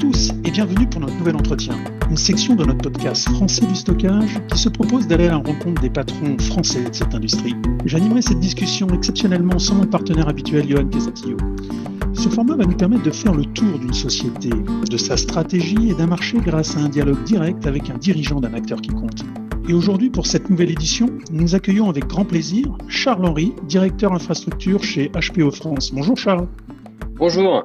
tous 0.00 0.30
et 0.46 0.50
bienvenue 0.50 0.86
pour 0.86 1.02
notre 1.02 1.14
nouvel 1.18 1.36
entretien, 1.36 1.74
une 2.08 2.16
section 2.16 2.54
de 2.54 2.64
notre 2.64 2.80
podcast 2.80 3.28
Français 3.28 3.66
du 3.66 3.74
stockage 3.74 4.40
qui 4.50 4.58
se 4.58 4.70
propose 4.70 5.06
d'aller 5.06 5.26
à 5.26 5.32
la 5.32 5.36
rencontre 5.36 5.82
des 5.82 5.90
patrons 5.90 6.38
français 6.38 6.88
de 6.88 6.94
cette 6.94 7.14
industrie. 7.14 7.54
J'animerai 7.84 8.22
cette 8.22 8.40
discussion 8.40 8.86
exceptionnellement 8.88 9.58
sans 9.58 9.74
mon 9.74 9.84
partenaire 9.84 10.26
habituel 10.26 10.66
Johan 10.66 10.86
Casatillo. 10.86 11.36
Ce 12.14 12.30
format 12.30 12.56
va 12.56 12.64
nous 12.64 12.76
permettre 12.76 13.02
de 13.02 13.10
faire 13.10 13.34
le 13.34 13.44
tour 13.44 13.78
d'une 13.78 13.92
société, 13.92 14.48
de 14.48 14.96
sa 14.96 15.18
stratégie 15.18 15.90
et 15.90 15.94
d'un 15.94 16.06
marché 16.06 16.38
grâce 16.38 16.78
à 16.78 16.80
un 16.80 16.88
dialogue 16.88 17.22
direct 17.24 17.66
avec 17.66 17.90
un 17.90 17.98
dirigeant 17.98 18.40
d'un 18.40 18.54
acteur 18.54 18.80
qui 18.80 18.90
compte. 18.90 19.22
Et 19.68 19.74
aujourd'hui, 19.74 20.08
pour 20.08 20.26
cette 20.26 20.48
nouvelle 20.48 20.70
édition, 20.70 21.10
nous 21.30 21.54
accueillons 21.54 21.90
avec 21.90 22.06
grand 22.06 22.24
plaisir 22.24 22.74
Charles-Henri, 22.88 23.52
directeur 23.68 24.14
infrastructure 24.14 24.82
chez 24.82 25.10
HPE 25.10 25.50
France. 25.50 25.92
Bonjour 25.92 26.16
Charles. 26.16 26.48
Bonjour. 27.16 27.60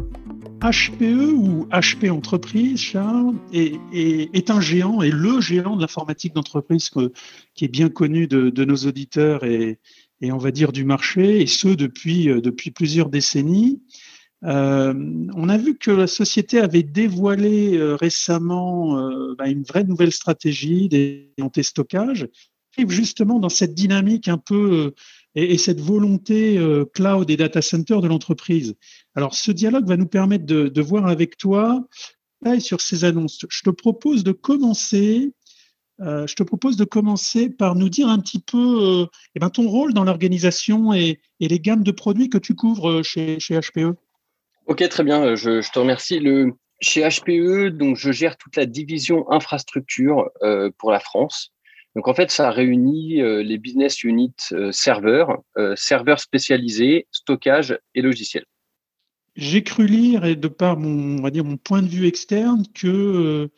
HPE 0.66 1.32
ou 1.32 1.68
HP 1.72 2.10
Entreprise, 2.10 2.80
Charles, 2.80 3.36
est, 3.54 4.50
un 4.50 4.60
géant, 4.60 5.04
et 5.04 5.12
le 5.12 5.40
géant 5.40 5.76
de 5.76 5.82
l'informatique 5.82 6.34
d'entreprise 6.34 6.90
qui 7.54 7.66
est 7.66 7.68
bien 7.68 7.90
connu 7.90 8.28
de, 8.28 8.66
nos 8.66 8.76
auditeurs 8.76 9.44
et, 9.44 9.80
on 10.24 10.38
va 10.38 10.50
dire 10.50 10.72
du 10.72 10.84
marché, 10.84 11.42
et 11.42 11.46
ce 11.46 11.68
depuis, 11.68 12.30
euh, 12.30 12.42
depuis 12.42 12.72
plusieurs 12.72 13.10
décennies. 13.10 13.84
Euh, 14.44 14.92
on 15.36 15.50
a 15.50 15.58
vu 15.58 15.78
que 15.78 15.92
la 15.92 16.08
société 16.08 16.60
avait 16.60 16.82
dévoilé 16.82 17.78
euh, 17.78 17.96
récemment 17.96 18.96
bah, 19.38 19.48
une 19.48 19.62
vraie 19.62 19.84
nouvelle 19.84 20.12
stratégie 20.12 20.90
des 20.90 21.32
stockage, 21.62 22.28
justement 22.88 23.38
dans 23.38 23.50
cette 23.50 23.76
dynamique 23.76 24.28
un 24.28 24.40
peu 24.40 24.94
et, 25.36 25.58
cette 25.58 25.82
volonté 25.82 26.58
euh, 26.58 26.86
cloud 26.86 27.30
et 27.30 27.38
data 27.38 27.62
center 27.62 28.00
de 28.02 28.08
l'entreprise. 28.08 28.76
Alors, 29.16 29.36
ce 29.36 29.52
dialogue 29.52 29.88
va 29.88 29.98
nous 29.98 30.08
permettre 30.08 30.46
de, 30.46 30.82
voir 30.82 31.08
avec 31.08 31.38
toi 31.38 31.86
sur 32.60 32.82
ces 32.82 33.06
annonces. 33.06 33.46
Je 33.50 33.62
te 33.64 33.70
propose 33.70 34.24
de 34.24 34.32
commencer. 34.32 35.34
Euh, 36.02 36.28
je 36.28 36.36
te 36.36 36.44
propose 36.44 36.76
de 36.78 36.84
commencer 36.84 37.50
par 37.50 37.76
nous 37.76 37.90
dire 37.90 38.08
un 38.08 38.20
petit 38.20 38.40
peu 38.40 38.58
euh, 38.58 39.06
eh 39.34 39.40
ben, 39.40 39.50
ton 39.50 39.68
rôle 39.70 39.94
dans 39.94 40.04
l'organisation 40.04 40.94
et, 40.94 41.20
les 41.40 41.60
gammes 41.60 41.84
de 41.84 41.92
produits 41.92 42.30
que 42.30 42.38
tu 42.38 42.54
couvres 42.54 43.02
chez, 43.02 43.40
chez 43.40 43.60
HPE. 43.60 43.96
Ok, 44.68 44.88
très 44.90 45.04
bien. 45.04 45.36
Je, 45.36 45.72
te 45.72 45.80
remercie. 45.80 46.22
Chez 46.82 47.08
HPE, 47.08 47.70
donc, 47.70 47.96
je 47.96 48.12
gère 48.12 48.38
toute 48.38 48.58
la 48.58 48.66
division 48.66 49.32
infrastructure 49.32 50.30
pour 50.78 50.92
la 50.92 51.00
France. 51.00 51.55
Donc 51.96 52.10
en 52.10 52.14
fait, 52.14 52.30
ça 52.30 52.52
réunit 52.52 53.22
euh, 53.22 53.42
les 53.42 53.58
business 53.58 54.04
units 54.04 54.34
euh, 54.52 54.72
serveurs, 54.72 55.42
euh, 55.58 55.76
serveurs 55.78 56.20
spécialisés, 56.20 57.08
stockage 57.12 57.80
et 57.96 58.02
logiciels. 58.02 58.46
J'ai 59.38 59.64
cru 59.64 59.88
lire, 59.88 60.26
et 60.26 60.36
de 60.36 60.48
par 60.48 60.78
mon, 60.78 61.58
point 61.58 61.82
de 61.82 61.88
vue 61.88 62.06
externe, 62.08 62.64
que 62.74 63.50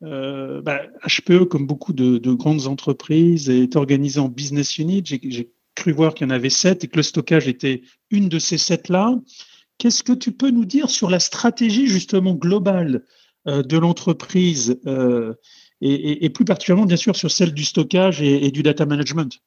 bah, 0.00 0.82
HPE, 1.06 1.44
comme 1.44 1.66
beaucoup 1.66 1.92
de, 1.92 2.32
grandes 2.32 2.66
entreprises, 2.66 3.48
est 3.48 3.76
organisé 3.76 4.18
en 4.18 4.28
business 4.28 4.78
units. 4.78 5.04
J'ai 5.04 5.52
cru 5.76 5.92
voir 5.92 6.14
qu'il 6.14 6.26
y 6.26 6.30
en 6.30 6.34
avait 6.34 6.50
sept 6.50 6.82
et 6.82 6.88
que 6.88 6.96
le 6.96 7.04
stockage 7.04 7.46
était 7.46 7.82
une 8.10 8.28
de 8.28 8.40
ces 8.40 8.58
sept-là. 8.58 9.14
Qu'est-ce 9.78 10.02
que 10.02 10.12
tu 10.12 10.32
peux 10.32 10.50
nous 10.50 10.64
dire 10.64 10.90
sur 10.90 11.10
la 11.10 11.20
stratégie 11.20 11.86
justement 11.86 12.34
globale 12.34 13.04
de 13.46 13.78
l'entreprise 13.78 14.80
et, 15.80 16.30
plus 16.30 16.44
particulièrement, 16.44 16.86
bien 16.86 16.96
sûr, 16.96 17.16
sur 17.16 17.30
celle 17.30 17.52
du 17.54 17.64
stockage 17.64 18.20
et, 18.22 18.50
du 18.50 18.62
data 18.62 18.86
management 18.86 19.40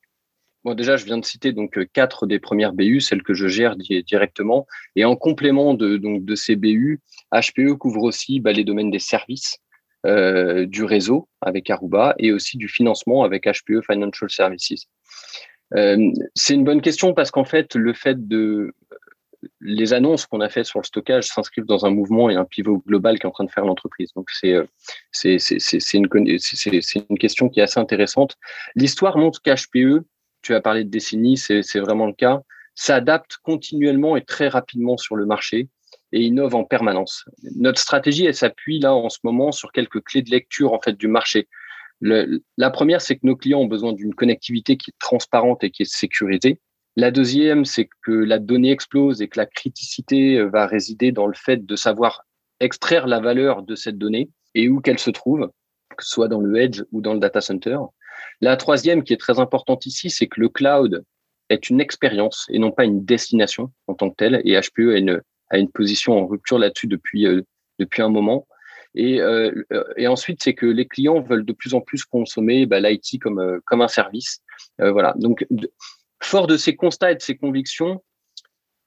Bon, 0.64 0.76
déjà, 0.76 0.96
je 0.96 1.04
viens 1.04 1.18
de 1.18 1.26
citer 1.26 1.52
donc 1.52 1.78
euh, 1.78 1.86
quatre 1.92 2.26
des 2.26 2.40
premières 2.40 2.72
BU, 2.72 3.02
celles 3.02 3.22
que 3.22 3.34
je 3.34 3.48
gère 3.48 3.76
directement. 3.76 4.66
Et 4.96 5.04
en 5.04 5.18
complément 5.18 5.74
de, 5.74 5.98
donc, 5.98 6.24
de 6.24 6.36
ces 6.36 6.56
BU, 6.56 7.02
HPE 7.34 7.74
couvre 7.74 8.04
aussi 8.04 8.40
bah, 8.40 8.54
les 8.54 8.64
domaines 8.64 8.90
des 8.90 9.00
services, 9.00 9.58
euh, 10.06 10.66
du 10.66 10.84
réseau 10.84 11.30
avec 11.40 11.70
Aruba 11.70 12.14
et 12.18 12.34
aussi 12.34 12.58
du 12.58 12.68
financement 12.68 13.24
avec 13.24 13.46
HPE 13.46 13.82
Financial 13.86 14.30
Services. 14.30 14.88
Euh, 15.76 16.12
c'est 16.36 16.56
une 16.56 16.66
bonne 16.66 16.82
question 16.82 17.14
parce 17.14 17.32
qu'en 17.32 17.46
fait, 17.46 17.76
le 17.76 17.94
fait 17.94 18.28
de 18.28 18.74
les 19.62 19.94
annonces 19.94 20.26
qu'on 20.26 20.42
a 20.42 20.50
faites 20.50 20.66
sur 20.66 20.80
le 20.80 20.86
stockage 20.86 21.26
s'inscrivent 21.26 21.66
dans 21.66 21.86
un 21.86 21.90
mouvement 21.90 22.30
et 22.30 22.36
un 22.36 22.46
pivot 22.46 22.84
global 22.88 23.20
qui 23.20 23.24
est 23.24 23.30
en 23.30 23.32
train 23.32 23.44
de 23.44 23.52
faire 23.52 23.66
l'entreprise. 23.66 24.12
Donc, 24.16 24.30
c'est 24.30 24.54
euh, 24.54 24.66
c'est 25.12 25.94
une, 25.94 26.08
une 26.14 27.18
question 27.18 27.50
qui 27.50 27.60
est 27.60 27.64
assez 27.64 27.80
intéressante. 27.80 28.36
L'histoire 28.76 29.18
montre 29.18 29.42
qu'HPE, 29.42 30.06
tu 30.42 30.54
as 30.54 30.62
parlé 30.62 30.84
de 30.84 30.90
décennies, 30.90 31.38
c'est 31.38 31.80
vraiment 31.80 32.06
le 32.06 32.14
cas, 32.14 32.42
s'adapte 32.76 33.38
continuellement 33.44 34.18
et 34.18 34.24
très 34.24 34.48
rapidement 34.48 34.98
sur 34.98 35.16
le 35.16 35.26
marché 35.26 35.70
et 36.12 36.22
innove 36.22 36.56
en 36.56 36.64
permanence. 36.64 37.26
Notre 37.56 37.80
stratégie, 37.80 38.26
elle 38.26 38.36
s'appuie 38.36 38.80
là 38.80 38.94
en 38.94 39.10
ce 39.10 39.20
moment 39.24 39.52
sur 39.52 39.72
quelques 39.72 40.02
clés 40.02 40.22
de 40.22 40.30
lecture 40.30 40.74
en 40.74 40.82
fait 40.82 40.94
du 40.94 41.08
marché. 41.08 41.48
la 42.02 42.70
première, 42.70 43.02
c'est 43.02 43.16
que 43.16 43.26
nos 43.26 43.36
clients 43.36 43.62
ont 43.62 43.68
besoin 43.68 43.94
d'une 43.94 44.14
connectivité 44.14 44.78
qui 44.78 44.92
est 44.92 45.00
transparente 45.00 45.64
et 45.64 45.72
qui 45.72 45.84
est 45.84 45.92
sécurisée. 45.92 46.60
La 46.96 47.10
deuxième, 47.10 47.66
c'est 47.66 47.90
que 48.04 48.12
la 48.12 48.38
donnée 48.38 48.72
explose 48.72 49.22
et 49.22 49.28
que 49.28 49.40
la 49.40 49.48
criticité 49.48 50.38
euh, 50.38 50.48
va 50.48 50.68
résider 50.68 51.12
dans 51.12 51.26
le 51.26 51.34
fait 51.34 51.66
de 51.66 51.76
savoir 51.76 52.24
extraire 52.60 53.08
la 53.08 53.20
valeur 53.20 53.64
de 53.64 53.74
cette 53.74 53.98
donnée 53.98 54.30
et 54.54 54.70
où 54.70 54.80
qu'elle 54.80 55.00
se 55.00 55.10
trouve, 55.10 55.50
que 55.98 56.04
ce 56.04 56.12
soit 56.12 56.28
dans 56.28 56.40
le 56.40 56.56
edge 56.56 56.84
ou 56.92 57.02
dans 57.02 57.16
le 57.16 57.20
data 57.20 57.42
center. 57.42 57.78
La 58.42 58.58
troisième, 58.58 59.04
qui 59.04 59.14
est 59.14 59.18
très 59.18 59.40
importante 59.40 59.88
ici, 59.88 60.12
c'est 60.12 60.28
que 60.28 60.40
le 60.40 60.50
cloud 60.50 61.04
est 61.50 61.70
une 61.70 61.82
expérience 61.82 62.46
et 62.50 62.60
non 62.60 62.72
pas 62.72 62.86
une 62.86 63.04
destination 63.04 63.72
en 63.88 63.96
tant 63.96 64.12
que 64.12 64.16
telle. 64.16 64.42
Et 64.46 64.60
HPE 64.60 64.94
a 65.50 65.58
une, 65.58 65.72
position 65.72 66.14
en 66.14 66.28
rupture 66.28 66.60
là-dessus 66.60 66.88
depuis, 66.88 67.26
euh, 67.26 67.42
depuis 67.80 68.04
un 68.04 68.10
moment. 68.10 68.48
Et, 68.94 69.20
euh, 69.20 69.52
et 69.98 70.08
ensuite, 70.08 70.44
c'est 70.44 70.54
que 70.54 70.68
les 70.68 70.86
clients 70.86 71.22
veulent 71.22 71.46
de 71.46 71.54
plus 71.54 71.74
en 71.74 71.82
plus 71.82 72.06
consommer 72.06 72.68
bah, 72.68 72.80
l'IT 72.80 73.20
comme, 73.20 73.60
comme 73.66 73.82
un 73.82 73.88
service. 73.88 74.42
voilà. 74.78 75.16
Donc, 75.18 75.44
Fort 76.24 76.48
de 76.48 76.58
ces 76.58 76.76
constats 76.76 77.12
et 77.12 77.16
de 77.16 77.22
ces 77.22 77.38
convictions, 77.38 78.04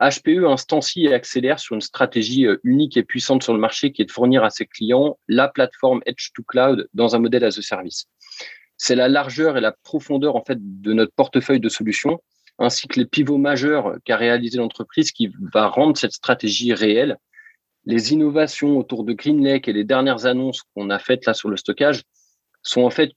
HPE 0.01 0.45
instancie 0.47 1.05
et 1.05 1.15
accélère 1.15 1.59
sur 1.59 1.75
une 1.75 1.81
stratégie 1.81 2.47
euh, 2.47 2.59
unique 2.65 2.97
et 2.97 3.03
puissante 3.03 3.43
sur 3.43 3.55
le 3.55 3.59
marché 3.59 3.93
qui 3.93 4.03
est 4.03 4.07
de 4.07 4.11
fournir 4.11 4.45
à 4.45 4.51
ses 4.51 4.67
clients 4.67 5.19
la 5.29 5.49
plateforme 5.49 6.03
Edge 6.07 6.31
to 6.35 6.43
Cloud 6.43 6.89
dans 6.93 7.15
un 7.15 7.19
modèle 7.19 7.45
as 7.45 7.59
a 7.59 7.63
service. 7.63 8.07
C'est 8.77 8.95
la 8.95 9.09
largeur 9.09 9.57
et 9.57 9.61
la 9.61 9.73
profondeur 9.73 10.37
en 10.37 10.45
fait 10.45 10.59
de 10.61 10.93
notre 10.93 11.13
portefeuille 11.15 11.61
de 11.61 11.69
solutions 11.69 12.21
ainsi 12.59 12.89
que 12.89 12.99
les 12.99 13.07
pivots 13.07 13.39
majeurs 13.39 13.97
qu'a 14.05 14.17
réalisé 14.17 14.59
l'entreprise 14.59 15.13
qui 15.13 15.31
va 15.53 15.69
rendre 15.69 15.97
cette 15.97 16.13
stratégie 16.13 16.73
réelle. 16.73 17.17
Les 17.85 18.13
innovations 18.13 18.79
autour 18.79 19.05
de 19.05 19.13
GreenLake 19.13 19.69
et 19.69 19.73
les 19.73 19.85
dernières 19.85 20.27
annonces 20.27 20.63
qu'on 20.75 20.91
a 20.91 20.99
faites 20.99 21.27
là 21.27 21.35
sur 21.35 21.49
le 21.49 21.57
stockage 21.57 22.03
sont 22.63 22.83
en 22.83 22.91
fait 22.91 23.13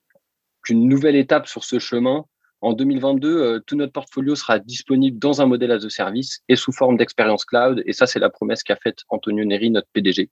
une 0.69 0.87
nouvelle 0.87 1.15
étape 1.15 1.47
sur 1.47 1.63
ce 1.63 1.79
chemin 1.79 2.25
en 2.61 2.73
2022, 2.73 3.27
euh, 3.29 3.59
tout 3.65 3.75
notre 3.75 3.93
portfolio 3.93 4.35
sera 4.35 4.59
disponible 4.59 5.17
dans 5.17 5.41
un 5.41 5.45
modèle 5.45 5.71
as 5.71 5.85
a 5.85 5.89
service 5.89 6.41
et 6.49 6.55
sous 6.55 6.71
forme 6.71 6.97
d'expérience 6.97 7.45
cloud. 7.45 7.81
Et 7.85 7.93
ça, 7.93 8.05
c'est 8.05 8.19
la 8.19 8.29
promesse 8.29 8.63
qu'a 8.63 8.75
faite 8.75 8.99
Antonio 9.09 9.45
Neri, 9.45 9.69
notre 9.71 9.87
PDG, 9.93 10.29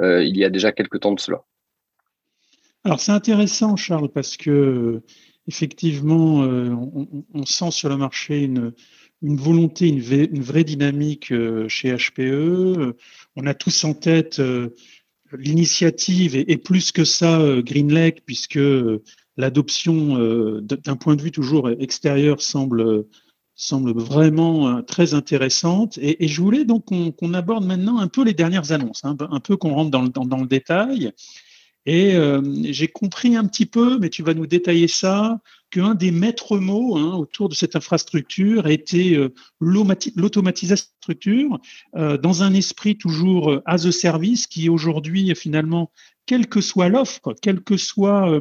euh, 0.00 0.24
il 0.24 0.36
y 0.36 0.44
a 0.44 0.50
déjà 0.50 0.72
quelques 0.72 1.00
temps 1.00 1.12
de 1.12 1.20
cela. 1.20 1.42
Alors, 2.84 3.00
c'est 3.00 3.12
intéressant, 3.12 3.76
Charles, 3.76 4.08
parce 4.08 4.36
que 4.36 5.02
effectivement, 5.46 6.42
euh, 6.44 6.74
on, 7.34 7.44
sent 7.44 7.70
sur 7.70 7.88
le 7.88 7.96
marché 7.96 8.44
une, 8.44 8.72
volonté, 9.22 9.88
une, 9.88 10.42
vraie 10.42 10.64
dynamique 10.64 11.32
chez 11.68 11.94
HPE. 11.94 12.94
On 13.36 13.46
a 13.46 13.54
tous 13.54 13.84
en 13.84 13.94
tête 13.94 14.40
l'initiative 15.32 16.36
et, 16.36 16.56
plus 16.58 16.92
que 16.92 17.04
ça, 17.04 17.40
Green 17.62 17.92
Lake, 17.92 18.22
puisque 18.26 18.60
l'adoption 19.38 20.18
euh, 20.18 20.60
d'un 20.60 20.96
point 20.96 21.16
de 21.16 21.22
vue 21.22 21.32
toujours 21.32 21.70
extérieur 21.70 22.42
semble 22.42 23.06
semble 23.58 23.92
vraiment 23.92 24.68
euh, 24.68 24.82
très 24.82 25.14
intéressante. 25.14 25.98
Et, 26.00 26.28
je 26.28 26.40
voulais 26.40 26.64
donc 26.64 26.86
qu'on 26.86 27.34
aborde 27.34 27.66
maintenant 27.66 27.98
un 27.98 28.08
peu 28.08 28.24
les 28.24 28.32
dernières 28.32 28.72
annonces, 28.72 29.04
hein, 29.04 29.16
un 29.18 29.40
peu 29.40 29.56
qu'on 29.56 29.74
rentre 29.74 29.90
dans 29.90 30.02
le, 30.02 30.08
dans, 30.08 30.38
le, 30.38 30.46
détail. 30.46 31.12
Et 31.84 32.14
euh, 32.14 32.40
j'ai 32.70 32.86
compris 32.86 33.34
un 33.34 33.44
petit 33.46 33.66
peu, 33.66 33.98
mais 33.98 34.10
tu 34.10 34.22
vas 34.22 34.34
nous 34.34 34.46
détailler 34.46 34.86
ça, 34.86 35.40
qu'un 35.70 35.94
des 35.94 36.12
maîtres 36.12 36.58
mots 36.58 36.96
hein, 36.96 37.16
autour 37.16 37.48
de 37.48 37.54
cette 37.54 37.74
infrastructure 37.74 38.66
a 38.66 38.70
été 38.70 39.16
euh, 39.16 39.34
l'automatisation 39.60 40.86
structure 41.00 41.58
dans 41.94 42.42
un 42.42 42.52
esprit 42.52 42.98
toujours 42.98 43.62
as 43.64 43.86
a 43.86 43.92
service 43.92 44.46
qui 44.46 44.68
aujourd'hui 44.68 45.34
finalement, 45.34 45.90
quelle 46.26 46.46
que 46.46 46.60
soit 46.60 46.90
l'offre, 46.90 47.34
quelle 47.40 47.62
que 47.62 47.78
soit 47.78 48.38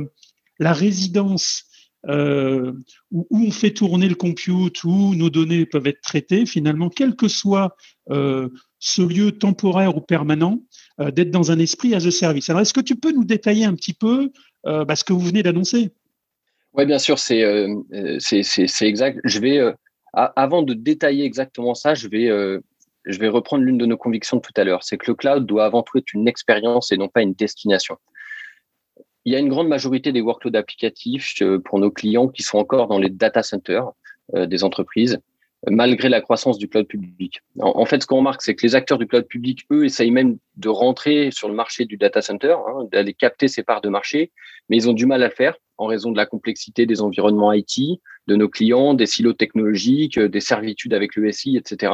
la 0.60 0.74
résidence 0.74 1.64
euh, 2.08 2.74
où, 3.12 3.28
on 3.32 3.52
fait 3.52 3.72
tourner 3.72 4.08
le 4.08 4.16
compute, 4.16 4.84
où 4.84 5.16
nos 5.16 5.30
données 5.30 5.66
peuvent 5.66 5.88
être 5.88 6.02
traitées, 6.02 6.46
finalement, 6.46 6.90
quel 6.90 7.16
que 7.16 7.28
soit 7.28 7.76
euh, 8.12 8.50
ce 8.80 9.02
lieu 9.02 9.32
temporaire 9.32 9.98
ou 9.98 10.02
permanent, 10.02 10.64
euh, 11.02 11.12
d'être 11.12 11.32
dans 11.32 11.52
un 11.52 11.60
esprit 11.60 11.96
as 11.96 12.06
a 12.06 12.12
service. 12.12 12.50
Alors, 12.50 12.62
est-ce 12.62 12.74
que 12.74 12.82
tu 12.82 12.96
peux 12.96 13.12
nous 13.12 13.26
détailler 13.26 13.66
un 13.66 13.74
petit 13.74 13.94
peu 13.94 14.32
bah, 14.64 14.98
ce 14.98 15.06
que 15.06 15.14
vous 15.14 15.22
venez 15.22 15.44
d'annoncer? 15.44 15.92
Oui, 16.74 16.86
bien 16.86 17.00
sûr, 17.00 17.18
c'est 17.20 17.66
exact. 18.82 19.20
Je 19.24 19.40
vais, 19.40 19.62
avant 20.14 20.62
de 20.62 20.74
détailler 20.74 21.24
exactement 21.24 21.74
ça, 21.74 21.94
je 21.94 22.10
vais 22.10 22.60
je 23.06 23.20
vais 23.20 23.30
reprendre 23.30 23.64
l'une 23.64 23.78
de 23.78 23.86
nos 23.86 23.96
convictions 23.96 24.36
de 24.36 24.42
tout 24.42 24.52
à 24.58 24.66
l'heure, 24.66 24.84
c'est 24.84 24.98
que 24.98 25.10
le 25.10 25.16
cloud 25.16 25.46
doit 25.46 25.64
avant 25.64 25.82
tout 25.82 25.98
être 25.98 26.14
une 26.14 26.28
expérience 26.28 26.92
et 26.92 26.98
non 26.98 27.08
pas 27.08 27.22
une 27.22 27.34
destination. 27.34 27.96
Il 29.28 29.34
y 29.34 29.36
a 29.36 29.40
une 29.40 29.50
grande 29.50 29.68
majorité 29.68 30.14
des 30.14 30.22
workloads 30.22 30.58
applicatifs 30.58 31.42
euh, 31.42 31.60
pour 31.60 31.80
nos 31.80 31.92
clients 31.92 32.30
qui 32.30 32.44
sont 32.44 32.60
encore 32.60 32.88
dans 32.88 32.98
les 32.98 33.10
data 33.10 33.44
centers 33.44 33.92
euh, 34.36 34.46
des 34.46 34.64
entreprises, 34.64 35.20
malgré 35.70 36.08
la 36.08 36.22
croissance 36.22 36.58
du 36.58 36.70
cloud 36.70 36.88
public. 36.88 37.42
En, 37.60 37.84
fait, 37.84 38.02
ce 38.02 38.08
qu'on 38.08 38.20
remarque, 38.20 38.42
c'est 38.42 38.56
que 38.56 38.66
les 38.66 38.74
acteurs 38.74 38.98
du 38.98 39.06
cloud 39.06 39.28
public, 39.28 39.66
eux, 39.70 39.84
essayent 39.84 40.12
même 40.12 40.38
de 40.56 40.70
rentrer 40.70 41.30
sur 41.32 41.50
le 41.50 41.56
marché 41.56 41.84
du 41.84 41.98
data 41.98 42.22
center, 42.22 42.56
hein, 42.70 42.88
d'aller 42.90 43.14
capter 43.14 43.50
ces 43.50 43.64
parts 43.64 43.82
de 43.82 43.90
marché, 43.90 44.32
mais 44.70 44.78
ils 44.78 44.90
ont 44.90 44.94
du 44.94 45.06
mal 45.06 45.22
à 45.22 45.28
le 45.28 45.34
faire 45.34 45.58
en 45.78 45.88
raison 45.88 46.14
de 46.14 46.18
la 46.18 46.26
complexité 46.26 46.86
des 46.86 47.02
environnements 47.02 47.52
IT, 47.52 48.00
de 48.28 48.36
nos 48.38 48.48
clients, 48.48 48.94
des 48.94 49.08
silos 49.08 49.34
technologiques, 49.34 50.18
des 50.18 50.40
servitudes 50.40 50.94
avec 50.94 51.18
le 51.18 51.30
SI, 51.34 51.58
etc. 51.58 51.92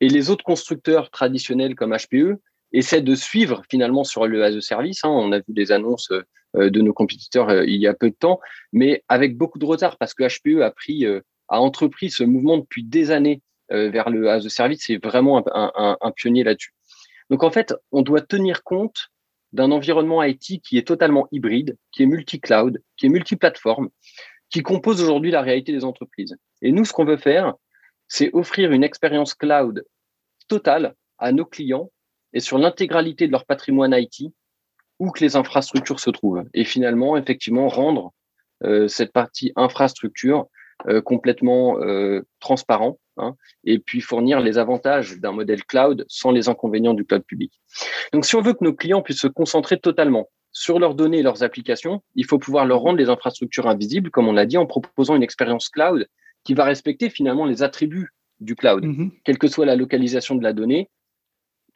Et 0.00 0.08
les 0.08 0.30
autres 0.30 0.44
constructeurs 0.44 1.10
traditionnels 1.10 1.74
comme 1.74 1.92
HPE 1.92 2.38
essaient 2.72 3.02
de 3.02 3.14
suivre 3.14 3.62
finalement 3.70 4.04
sur 4.04 4.26
le 4.26 4.44
as 4.44 4.56
a 4.56 4.60
service. 4.60 5.04
Hein. 5.04 5.10
On 5.10 5.32
a 5.32 5.38
vu 5.38 5.44
des 5.48 5.72
annonces 5.72 6.10
euh, 6.56 6.70
de 6.70 6.80
nos 6.80 6.92
compétiteurs 6.92 7.48
euh, 7.48 7.64
il 7.66 7.80
y 7.80 7.86
a 7.86 7.94
peu 7.94 8.10
de 8.10 8.14
temps, 8.14 8.40
mais 8.72 9.04
avec 9.08 9.36
beaucoup 9.36 9.58
de 9.58 9.64
retard 9.64 9.96
parce 9.98 10.14
que 10.14 10.24
HPE 10.24 10.62
a 10.62 10.70
pris, 10.70 11.04
euh, 11.04 11.20
a 11.48 11.60
entrepris 11.60 12.10
ce 12.10 12.24
mouvement 12.24 12.58
depuis 12.58 12.84
des 12.84 13.10
années 13.10 13.42
vers 13.68 14.10
le 14.10 14.30
as 14.30 14.46
a 14.46 14.48
service. 14.48 14.84
C'est 14.86 15.04
vraiment 15.04 15.44
un, 15.52 15.96
un 16.00 16.10
pionnier 16.12 16.44
là-dessus. 16.44 16.72
Donc 17.30 17.42
en 17.42 17.50
fait, 17.50 17.74
on 17.90 18.02
doit 18.02 18.20
tenir 18.20 18.62
compte 18.62 19.08
d'un 19.52 19.72
environnement 19.72 20.22
IT 20.22 20.62
qui 20.62 20.78
est 20.78 20.86
totalement 20.86 21.26
hybride, 21.32 21.76
qui 21.90 22.04
est 22.04 22.06
multi-cloud, 22.06 22.80
qui 22.96 23.06
est 23.06 23.08
multi-plateforme, 23.08 23.88
qui 24.50 24.62
compose 24.62 25.02
aujourd'hui 25.02 25.32
la 25.32 25.42
réalité 25.42 25.72
des 25.72 25.84
entreprises. 25.84 26.36
Et 26.62 26.70
nous, 26.70 26.84
ce 26.84 26.92
qu'on 26.92 27.04
veut 27.04 27.16
faire, 27.16 27.54
c'est 28.06 28.30
offrir 28.32 28.70
une 28.70 28.84
expérience 28.84 29.34
cloud 29.34 29.84
totale 30.46 30.94
à 31.18 31.32
nos 31.32 31.44
clients 31.44 31.90
et 32.36 32.40
sur 32.40 32.58
l'intégralité 32.58 33.26
de 33.26 33.32
leur 33.32 33.46
patrimoine 33.46 33.94
IT, 33.94 34.30
où 34.98 35.10
que 35.10 35.24
les 35.24 35.36
infrastructures 35.36 36.00
se 36.00 36.10
trouvent. 36.10 36.44
Et 36.52 36.64
finalement, 36.64 37.16
effectivement, 37.16 37.66
rendre 37.66 38.12
euh, 38.62 38.88
cette 38.88 39.10
partie 39.10 39.52
infrastructure 39.56 40.46
euh, 40.86 41.00
complètement 41.00 41.80
euh, 41.80 42.26
transparent 42.40 42.98
hein, 43.16 43.36
et 43.64 43.78
puis 43.78 44.02
fournir 44.02 44.40
les 44.40 44.58
avantages 44.58 45.18
d'un 45.18 45.32
modèle 45.32 45.64
cloud 45.64 46.04
sans 46.08 46.30
les 46.30 46.50
inconvénients 46.50 46.92
du 46.92 47.06
cloud 47.06 47.22
public. 47.22 47.58
Donc, 48.12 48.26
si 48.26 48.36
on 48.36 48.42
veut 48.42 48.52
que 48.52 48.64
nos 48.64 48.74
clients 48.74 49.00
puissent 49.00 49.22
se 49.22 49.28
concentrer 49.28 49.78
totalement 49.78 50.28
sur 50.52 50.78
leurs 50.78 50.94
données 50.94 51.20
et 51.20 51.22
leurs 51.22 51.42
applications, 51.42 52.02
il 52.16 52.26
faut 52.26 52.38
pouvoir 52.38 52.66
leur 52.66 52.80
rendre 52.80 52.98
les 52.98 53.08
infrastructures 53.08 53.66
invisibles, 53.66 54.10
comme 54.10 54.28
on 54.28 54.34
l'a 54.34 54.44
dit, 54.44 54.58
en 54.58 54.66
proposant 54.66 55.16
une 55.16 55.22
expérience 55.22 55.70
cloud 55.70 56.06
qui 56.44 56.52
va 56.52 56.64
respecter 56.64 57.08
finalement 57.08 57.46
les 57.46 57.62
attributs 57.62 58.10
du 58.40 58.56
cloud, 58.56 58.84
mm-hmm. 58.84 59.10
quelle 59.24 59.38
que 59.38 59.48
soit 59.48 59.64
la 59.64 59.76
localisation 59.76 60.34
de 60.34 60.42
la 60.42 60.52
donnée, 60.52 60.90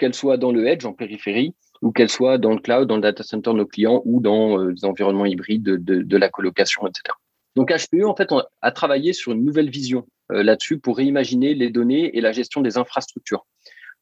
qu'elle 0.01 0.15
soit 0.15 0.39
dans 0.39 0.51
le 0.51 0.67
edge, 0.67 0.87
en 0.87 0.95
périphérie, 0.95 1.55
ou 1.83 1.93
qu'elle 1.93 2.09
soit 2.09 2.39
dans 2.39 2.53
le 2.53 2.59
cloud, 2.59 2.89
dans 2.89 2.97
le 2.97 3.03
data 3.03 3.23
center 3.23 3.51
de 3.53 3.57
nos 3.57 3.67
clients 3.67 4.03
ou 4.05 4.21
dans 4.21 4.59
euh, 4.59 4.73
des 4.73 4.85
environnements 4.85 5.27
hybrides 5.27 5.63
de, 5.63 6.17
la 6.17 6.29
colocation, 6.29 6.87
etc. 6.87 7.15
Donc 7.55 7.71
HPE, 7.71 8.05
en 8.05 8.17
fait, 8.17 8.31
a 8.63 8.73
travaillé 8.73 9.13
sur 9.13 9.33
une 9.33 9.45
nouvelle 9.45 9.71
vision 9.71 10.07
euh, 10.33 10.43
là-dessus 10.43 10.79
pour 10.79 10.97
réimaginer 10.97 11.55
les 11.55 11.71
données 11.71 12.17
et 12.17 12.21
la 12.21 12.33
gestion 12.33 12.63
des 12.63 12.79
infrastructures. 12.79 13.47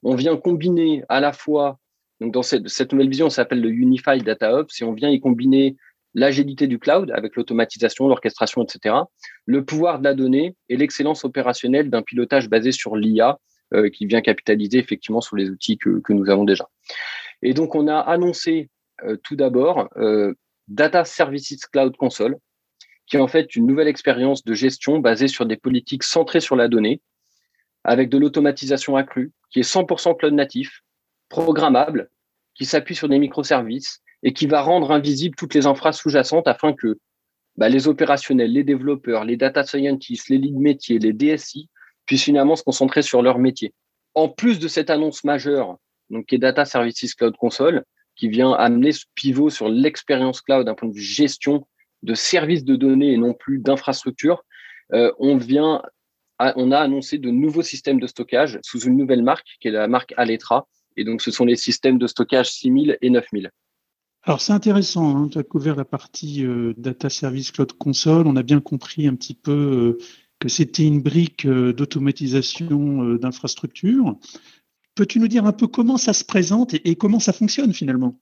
On 0.02 0.14
vient 0.14 0.36
combiner 0.36 1.02
à 1.08 1.20
la 1.20 1.32
fois 1.32 1.78
donc 2.20 2.32
dans 2.32 2.42
cette, 2.42 2.68
cette 2.68 2.92
nouvelle 2.92 3.08
vision, 3.08 3.30
ça 3.30 3.36
s'appelle 3.36 3.60
le 3.60 3.70
Unified 3.70 4.24
Data 4.24 4.52
Hub. 4.52 4.66
Si 4.70 4.82
on 4.82 4.92
vient 4.92 5.08
y 5.08 5.20
combiner 5.20 5.76
l'agilité 6.14 6.66
du 6.66 6.78
cloud 6.78 7.12
avec 7.14 7.36
l'automatisation, 7.36 8.08
l'orchestration, 8.08 8.64
etc., 8.64 8.96
le 9.46 9.64
pouvoir 9.64 9.98
de 9.98 10.04
la 10.04 10.14
donnée 10.14 10.56
et 10.68 10.76
l'excellence 10.76 11.24
opérationnelle 11.24 11.90
d'un 11.90 12.02
pilotage 12.02 12.48
basé 12.48 12.72
sur 12.72 12.96
l'IA 12.96 13.38
euh, 13.74 13.90
qui 13.90 14.06
vient 14.06 14.22
capitaliser 14.22 14.78
effectivement 14.78 15.20
sur 15.20 15.36
les 15.36 15.50
outils 15.50 15.76
que, 15.76 16.00
nous 16.08 16.30
avons 16.30 16.44
déjà. 16.44 16.68
Et 17.42 17.52
donc, 17.52 17.74
on 17.74 17.86
a 17.86 17.98
annoncé 17.98 18.70
euh, 19.04 19.16
tout 19.22 19.36
d'abord 19.36 19.88
euh, 19.96 20.32
Data 20.68 21.04
Services 21.04 21.66
Cloud 21.66 21.94
Console, 21.96 22.36
qui 23.06 23.16
est 23.16 23.20
en 23.20 23.28
fait 23.28 23.56
une 23.56 23.66
nouvelle 23.66 23.88
expérience 23.88 24.42
de 24.42 24.54
gestion 24.54 25.00
basée 25.00 25.28
sur 25.28 25.44
des 25.44 25.58
politiques 25.58 26.02
centrées 26.02 26.40
sur 26.40 26.56
la 26.56 26.68
donnée, 26.68 27.02
avec 27.84 28.08
de 28.08 28.16
l'automatisation 28.16 28.96
accrue, 28.96 29.32
qui 29.50 29.60
est 29.60 29.70
100% 29.70 30.16
cloud 30.16 30.32
natif, 30.32 30.82
programmable, 31.28 32.10
qui 32.54 32.64
s'appuie 32.64 32.94
sur 32.94 33.10
des 33.10 33.18
microservices 33.18 34.00
et 34.22 34.32
qui 34.32 34.46
va 34.46 34.62
rendre 34.62 34.92
invisibles 34.92 35.36
toutes 35.36 35.54
les 35.54 35.66
infras 35.66 35.92
sous-jacentes 35.92 36.48
afin 36.48 36.72
que 36.72 36.98
bah, 37.58 37.68
les 37.68 37.86
opérationnels, 37.86 38.52
les 38.52 38.64
développeurs, 38.64 39.24
les 39.24 39.36
data 39.36 39.62
scientists, 39.62 40.30
les 40.30 40.38
leads 40.38 40.58
métiers, 40.58 40.98
les 40.98 41.12
DSI 41.12 41.68
puissent 42.08 42.25
finalement 42.25 42.56
se 42.56 42.64
concentrer 42.64 43.02
sur 43.02 43.22
leur 43.22 43.38
métier. 43.38 43.72
En 44.14 44.28
plus 44.28 44.58
de 44.58 44.66
cette 44.66 44.90
annonce 44.90 45.22
majeure, 45.22 45.76
donc 46.10 46.26
qui 46.26 46.34
est 46.34 46.38
Data 46.38 46.64
Services 46.64 47.14
Cloud 47.14 47.37
Console, 47.37 47.84
qui 48.16 48.28
vient 48.28 48.52
amener 48.52 48.90
ce 48.90 49.05
pivot 49.14 49.50
sur 49.50 49.69
l'expérience 49.69 50.40
cloud 50.40 50.66
d'un 50.66 50.75
point 50.75 50.88
de 50.88 50.94
vue 50.94 51.00
gestion 51.00 51.69
de 52.02 52.14
services 52.14 52.64
de 52.64 52.75
données 52.75 53.12
et 53.12 53.16
non 53.16 53.32
plus 53.32 53.58
d'infrastructures, 53.60 54.43
euh, 54.93 55.12
on 55.20 55.37
vient, 55.37 55.82
on 56.40 56.72
a 56.72 56.78
annoncé 56.78 57.19
de 57.19 57.31
nouveaux 57.31 57.62
systèmes 57.62 58.00
de 58.00 58.08
stockage 58.08 58.58
sous 58.62 58.81
une 58.81 58.96
nouvelle 58.96 59.22
marque 59.22 59.46
qui 59.61 59.69
est 59.69 59.72
la 59.72 59.87
marque 59.87 60.14
Aletra, 60.16 60.66
et 60.99 61.04
donc, 61.04 61.22
ce 61.22 61.31
sont 61.31 61.44
les 61.44 61.54
systèmes 61.54 61.96
de 61.96 62.08
stockage 62.08 62.50
6000 62.50 62.99
et 63.00 63.11
9000. 63.11 63.52
Alors, 64.25 64.40
c'est 64.40 64.52
intéressant. 64.52 65.16
Hein. 65.16 65.28
tu 65.28 65.38
as 65.38 65.44
couvert 65.44 65.76
la 65.76 65.84
partie 65.84 66.44
euh, 66.44 66.75
Data 66.76 67.08
Service 67.08 67.52
Cloud 67.52 67.72
Console. 67.75 68.26
On 68.26 68.34
a 68.34 68.43
bien 68.43 68.61
compris 68.61 69.06
un 69.06 69.14
petit 69.14 69.34
peu 69.34 69.52
euh, 69.52 70.04
que 70.38 70.49
c'était 70.49 70.85
une 70.85 71.02
brique 71.02 71.46
euh, 71.46 71.73
d'automatisation 71.73 73.14
d'infrastructure. 73.14 74.17
Peux-tu 74.94 75.20
nous 75.20 75.29
dire 75.29 75.44
un 75.44 75.52
peu 75.52 75.67
comment 75.67 75.96
ça 75.96 76.12
se 76.12 76.25
présente 76.25 76.75
et, 76.75 76.96
comment 76.96 77.20
ça 77.20 77.32
fonctionne 77.32 77.73
finalement? 77.73 78.19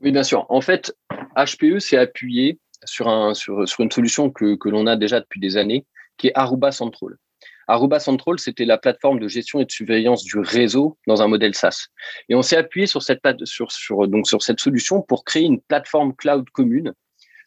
Oui, 0.00 0.10
bien 0.10 0.24
sûr. 0.24 0.46
En 0.48 0.60
fait, 0.60 0.96
HPE 1.36 1.78
s'est 1.78 1.96
appuyé 1.96 2.58
sur, 2.84 3.08
un, 3.08 3.34
sur, 3.34 3.68
sur, 3.68 3.82
une 3.84 3.90
solution 3.90 4.30
que, 4.30 4.56
que 4.56 4.68
l'on 4.68 4.86
a 4.86 4.96
déjà 4.96 5.20
depuis 5.20 5.40
des 5.40 5.56
années, 5.56 5.86
qui 6.16 6.28
est 6.28 6.32
Aruba 6.34 6.72
Central. 6.72 7.16
Aruba 7.68 8.00
Central, 8.00 8.38
c'était 8.38 8.64
la 8.64 8.78
plateforme 8.78 9.20
de 9.20 9.28
gestion 9.28 9.60
et 9.60 9.64
de 9.64 9.70
surveillance 9.70 10.24
du 10.24 10.38
réseau 10.38 10.98
dans 11.06 11.22
un 11.22 11.28
modèle 11.28 11.54
SaaS. 11.54 11.86
Et 12.28 12.34
on 12.34 12.42
s'est 12.42 12.56
appuyé 12.56 12.86
sur 12.86 13.02
cette, 13.02 13.20
sur, 13.44 13.70
sur, 13.70 14.08
donc 14.08 14.26
sur 14.26 14.42
cette 14.42 14.60
solution 14.60 15.00
pour 15.00 15.24
créer 15.24 15.44
une 15.44 15.60
plateforme 15.60 16.14
cloud 16.14 16.48
commune 16.50 16.92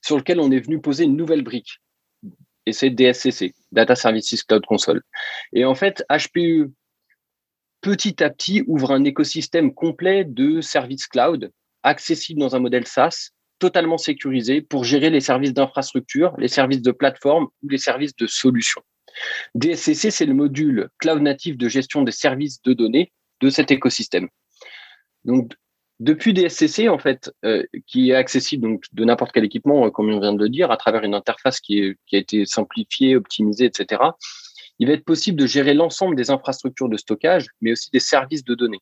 sur 0.01 0.17
laquelle 0.17 0.39
on 0.39 0.51
est 0.51 0.59
venu 0.59 0.79
poser 0.79 1.03
une 1.03 1.17
nouvelle 1.17 1.43
brique. 1.43 1.81
Et 2.65 2.73
c'est 2.73 2.89
DSCC, 2.89 3.53
Data 3.71 3.95
Services 3.95 4.43
Cloud 4.43 4.65
Console. 4.65 5.01
Et 5.53 5.65
en 5.65 5.75
fait, 5.75 6.03
HPE, 6.09 6.71
petit 7.81 8.23
à 8.23 8.29
petit, 8.29 8.63
ouvre 8.67 8.91
un 8.91 9.03
écosystème 9.03 9.73
complet 9.73 10.23
de 10.25 10.61
services 10.61 11.07
cloud 11.07 11.51
accessibles 11.83 12.39
dans 12.39 12.55
un 12.55 12.59
modèle 12.59 12.87
SaaS 12.87 13.29
totalement 13.59 13.97
sécurisé 13.97 14.61
pour 14.61 14.83
gérer 14.83 15.09
les 15.09 15.21
services 15.21 15.53
d'infrastructure, 15.53 16.33
les 16.37 16.47
services 16.47 16.81
de 16.81 16.91
plateforme 16.91 17.47
ou 17.63 17.69
les 17.69 17.77
services 17.77 18.15
de 18.15 18.27
solutions. 18.27 18.81
DSCC, 19.53 20.11
c'est 20.11 20.25
le 20.25 20.33
module 20.33 20.89
cloud 20.97 21.21
natif 21.21 21.57
de 21.57 21.69
gestion 21.69 22.01
des 22.01 22.11
services 22.11 22.61
de 22.63 22.73
données 22.73 23.13
de 23.41 23.49
cet 23.49 23.71
écosystème. 23.71 24.27
Donc, 25.23 25.53
depuis 25.99 26.33
DSCC, 26.33 26.89
en 26.89 26.99
fait, 26.99 27.31
euh, 27.45 27.63
qui 27.87 28.09
est 28.09 28.15
accessible 28.15 28.67
donc, 28.67 28.83
de 28.91 29.05
n'importe 29.05 29.31
quel 29.31 29.45
équipement, 29.45 29.85
euh, 29.85 29.89
comme 29.89 30.09
on 30.09 30.19
vient 30.19 30.33
de 30.33 30.43
le 30.43 30.49
dire, 30.49 30.69
à 30.71 30.77
travers 30.77 31.03
une 31.03 31.13
interface 31.13 31.61
qui, 31.61 31.95
a 32.11 32.17
été 32.17 32.45
simplifiée, 32.45 33.15
optimisée, 33.15 33.65
etc., 33.65 34.01
il 34.77 34.87
va 34.87 34.93
être 34.93 35.05
possible 35.05 35.39
de 35.39 35.47
gérer 35.47 35.73
l'ensemble 35.73 36.17
des 36.17 36.31
infrastructures 36.31 36.89
de 36.89 36.97
stockage, 36.97 37.47
mais 37.61 37.71
aussi 37.71 37.89
des 37.91 38.01
services 38.01 38.43
de 38.43 38.55
données. 38.55 38.81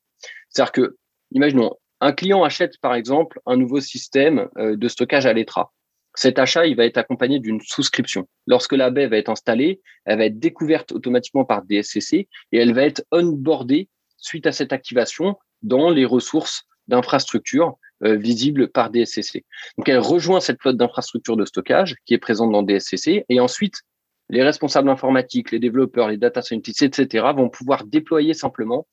C'est-à-dire 0.50 0.72
que, 0.72 0.98
imaginons, 1.32 1.75
un 2.01 2.13
client 2.13 2.43
achète, 2.43 2.79
par 2.79 2.96
exemple, 2.96 3.39
un 3.46 3.58
nouveau 3.58 3.79
système 3.79 4.50
euh, 4.58 4.75
de 4.75 4.88
stockage 4.88 5.27
à 5.27 5.34
l'ETRA. 5.34 5.72
Cet 6.15 6.39
achat, 6.39 6.65
il 6.65 6.75
va 6.75 6.86
être 6.86 6.98
accompagné 6.98 7.39
d'une 7.39 7.62
souscription. 7.62 8.27
Lorsque 8.48 8.74
la 8.74 8.89
baie 8.89 9.08
va 9.08 9.17
être 9.17 9.29
installée, 9.29 9.82
elle 10.05 10.17
va 10.17 10.25
être 10.25 10.39
découverte 10.39 10.91
automatiquement 10.91 11.46
par 11.46 11.63
DSCC 11.63 12.27
et 12.51 12.58
elle 12.58 12.74
va 12.74 12.84
être 12.84 13.03
onboardée 13.12 13.89
suite 14.17 14.48
à 14.48 14.51
cette 14.51 14.74
activation 14.74 15.38
dans 15.62 15.89
les 15.89 16.05
ressources 16.05 16.65
d'infrastructure 16.88 17.78
euh, 18.04 18.16
visibles 18.16 18.70
par 18.70 18.90
DSCC. 18.90 19.46
Donc, 19.78 19.90
elle 19.90 20.00
rejoint 20.00 20.40
cette 20.40 20.62
flotte 20.62 20.78
d'infrastructures 20.78 21.38
de 21.38 21.46
stockage 21.46 21.96
qui 22.06 22.13
est 22.13 22.20
présente 22.20 22.52
dans 22.52 22.63
DSCC 22.63 23.25
et 23.30 23.40
ensuite, 23.40 23.75
les 24.30 24.44
responsables 24.44 24.90
informatiques, 24.90 25.52
les 25.52 25.60
développeurs, 25.60 26.08
les 26.10 26.18
data 26.18 26.42
scientists, 26.42 26.84
etc., 26.84 27.25
vont 27.36 27.50
pouvoir 27.50 27.86
déployer 27.86 28.34
simplement 28.34 28.88